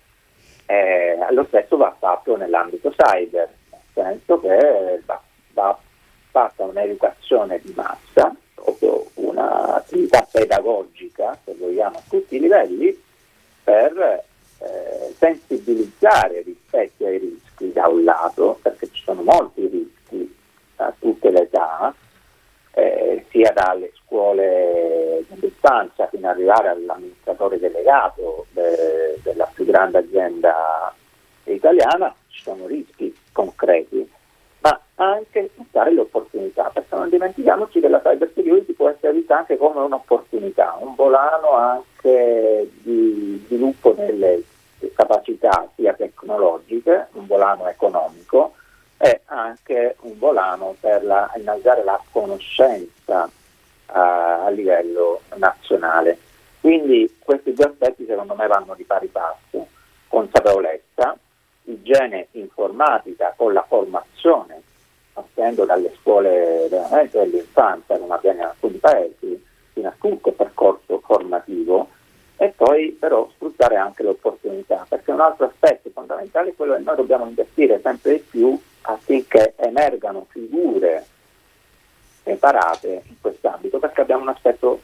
Eh, 0.67 1.17
lo 1.31 1.45
stesso 1.47 1.75
va 1.77 1.93
fatto 1.97 2.35
nell'ambito 2.37 2.91
cyber, 2.91 3.49
nel 3.71 3.81
senso 3.93 4.39
che 4.39 5.01
va, 5.05 5.21
va 5.53 5.77
fatta 6.35 6.65
un'educazione 6.65 7.61
di 7.63 7.71
massa, 7.73 8.35
proprio 8.53 9.05
un'attività 9.13 10.27
pedagogica, 10.29 11.39
se 11.45 11.55
vogliamo, 11.57 11.95
a 11.95 12.01
tutti 12.09 12.35
i 12.35 12.41
livelli, 12.41 13.01
per 13.63 13.97
eh, 14.59 15.13
sensibilizzare 15.17 16.41
rispetto 16.41 17.05
ai 17.05 17.19
rischi 17.19 17.71
da 17.71 17.87
un 17.87 18.03
lato, 18.03 18.59
perché 18.61 18.89
ci 18.91 19.01
sono 19.03 19.23
molti 19.23 19.65
rischi 19.65 20.35
a 20.75 20.93
tutte 20.99 21.29
le 21.31 21.43
età, 21.43 21.95
eh, 22.73 23.25
sia 23.29 23.53
dalle 23.53 23.93
scuole 24.03 25.23
dell'infanzia 25.29 26.07
fino 26.07 26.27
ad 26.27 26.35
arrivare 26.35 26.67
all'amministratore 26.67 27.59
delegato 27.59 28.47
de, 28.51 29.17
della 29.23 29.49
più 29.53 29.63
grande 29.63 29.99
azienda 29.99 30.93
italiana, 31.45 32.13
ci 32.27 32.41
sono 32.41 32.67
rischi 32.67 33.17
concreti 33.31 34.11
anche 34.95 35.49
sfruttare 35.51 35.93
le 35.93 36.01
opportunità, 36.01 36.69
perché 36.73 36.95
non 36.95 37.09
dimentichiamoci 37.09 37.79
che 37.79 37.87
la 37.87 37.99
cyber 37.99 38.31
security 38.33 38.73
può 38.73 38.89
essere 38.89 39.13
vista 39.13 39.37
anche 39.37 39.57
come 39.57 39.81
un'opportunità, 39.81 40.77
un 40.79 40.95
volano 40.95 41.51
anche 41.51 42.69
di 42.81 43.43
sviluppo 43.45 43.91
delle 43.91 44.43
capacità 44.93 45.69
sia 45.75 45.93
tecnologiche, 45.93 47.07
un 47.13 47.25
volano 47.27 47.67
economico 47.67 48.53
e 48.97 49.21
anche 49.25 49.95
un 50.01 50.17
volano 50.17 50.75
per 50.79 51.03
la, 51.03 51.29
innalzare 51.35 51.83
la 51.83 52.01
conoscenza 52.11 53.23
uh, 53.25 53.31
a 53.91 54.49
livello 54.49 55.21
nazionale. 55.35 56.17
Quindi 56.61 57.17
questi 57.23 57.53
due 57.53 57.65
aspetti 57.65 58.05
secondo 58.05 58.33
me 58.35 58.47
vanno 58.47 58.73
di 58.75 58.83
pari 58.83 59.07
passo, 59.07 59.67
consapevolezza 60.07 61.17
igiene 61.63 62.27
informatica 62.31 63.33
con 63.35 63.53
la 63.53 63.63
formazione, 63.67 64.61
partendo 65.15 65.63
dalle 65.63 65.93
scuole 66.01 66.67
veramente 66.69 67.17
dell'infanzia, 67.17 67.97
come 67.97 68.13
avviene 68.13 68.39
in 68.39 68.45
alcuni 68.47 68.77
paesi, 68.77 69.43
fino 69.71 69.87
a 69.87 69.93
tutto 69.97 70.29
il 70.29 70.35
percorso 70.35 70.99
formativo, 70.99 71.87
e 72.35 72.53
poi 72.53 72.91
però 72.91 73.29
sfruttare 73.33 73.77
anche 73.77 74.03
le 74.03 74.09
opportunità, 74.09 74.85
perché 74.87 75.11
un 75.11 75.21
altro 75.21 75.45
aspetto 75.45 75.89
fondamentale 75.93 76.49
è 76.49 76.55
quello 76.55 76.75
che 76.75 76.81
noi 76.81 76.95
dobbiamo 76.97 77.25
investire 77.25 77.79
sempre 77.81 78.13
di 78.13 78.25
più 78.29 78.59
affinché 78.81 79.53
emergano 79.55 80.25
figure 80.29 81.05
preparate 82.21 83.03
in 83.07 83.15
quest'ambito, 83.21 83.79
perché 83.79 84.01
abbiamo 84.01 84.23
un 84.23 84.29
aspetto 84.29 84.81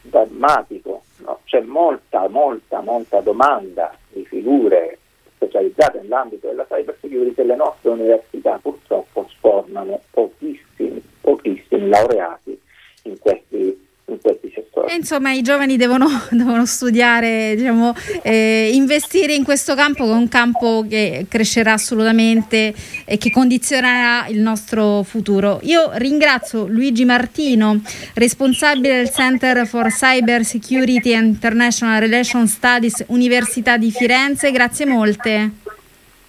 drammatico, 0.00 1.02
no? 1.18 1.40
c'è 1.44 1.60
molta, 1.60 2.26
molta, 2.28 2.80
molta 2.80 3.20
domanda 3.20 3.94
di 4.08 4.24
figure 4.24 4.98
specializzate 5.44 6.00
nell'ambito 6.00 6.48
della 6.48 6.66
cyber 6.66 6.96
security 7.00 7.44
le 7.44 7.56
nostre 7.56 7.90
università 7.90 8.58
purtroppo 8.60 9.28
sfornano 9.30 10.00
pochissimi, 10.10 11.02
pochissimi 11.20 11.88
laureati 11.88 12.60
in 13.02 13.18
questi 13.18 13.86
in 14.06 14.18
questi 14.20 14.52
settori. 14.54 14.92
E 14.92 14.96
insomma, 14.96 15.32
i 15.32 15.42
giovani 15.42 15.76
devono, 15.76 16.06
devono 16.30 16.66
studiare, 16.66 17.54
diciamo, 17.56 17.94
eh, 18.22 18.70
investire 18.72 19.34
in 19.34 19.44
questo 19.44 19.74
campo, 19.74 20.04
che 20.04 20.10
è 20.10 20.14
un 20.14 20.28
campo 20.28 20.84
che 20.88 21.26
crescerà 21.28 21.72
assolutamente 21.72 22.74
e 23.04 23.18
che 23.18 23.30
condizionerà 23.30 24.26
il 24.28 24.40
nostro 24.40 25.02
futuro. 25.02 25.60
Io 25.62 25.90
ringrazio 25.94 26.66
Luigi 26.66 27.04
Martino, 27.04 27.80
responsabile 28.14 28.96
del 28.96 29.10
Center 29.10 29.66
for 29.66 29.88
Cyber 29.88 30.44
Security 30.44 31.14
and 31.14 31.26
International 31.26 32.00
Relations 32.00 32.52
Studies, 32.52 33.04
Università 33.08 33.76
di 33.76 33.90
Firenze. 33.90 34.50
Grazie 34.50 34.86
molte. 34.86 35.50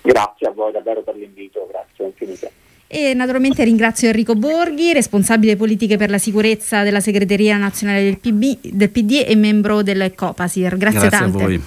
Grazie 0.01 0.47
a 0.47 0.51
voi 0.51 0.71
davvero 0.71 1.01
per 1.01 1.15
l'invito, 1.15 1.67
grazie 1.67 2.05
infinite. 2.05 2.51
E 2.95 3.13
naturalmente 3.13 3.65
ringrazio 3.65 4.07
Enrico 4.07 4.35
Borghi, 4.35 4.93
responsabile 4.93 5.57
politiche 5.57 5.97
per 5.97 6.09
la 6.09 6.17
sicurezza 6.17 6.81
della 6.81 7.01
segreteria 7.01 7.57
nazionale 7.57 8.01
del, 8.03 8.17
PB, 8.19 8.71
del 8.71 8.89
PD 8.89 9.25
e 9.27 9.35
membro 9.35 9.83
del 9.83 10.13
Copasir. 10.15 10.77
Grazie, 10.77 10.99
Grazie 11.01 11.09
tante. 11.09 11.37
a 11.37 11.45
voi. 11.45 11.61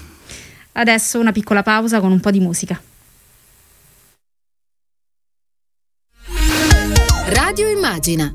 Adesso 0.72 1.20
una 1.20 1.30
piccola 1.30 1.62
pausa 1.62 2.00
con 2.00 2.12
un 2.12 2.20
po' 2.20 2.30
di 2.30 2.40
musica. 2.40 2.80
Radio 7.26 7.68
Immagina 7.68 8.26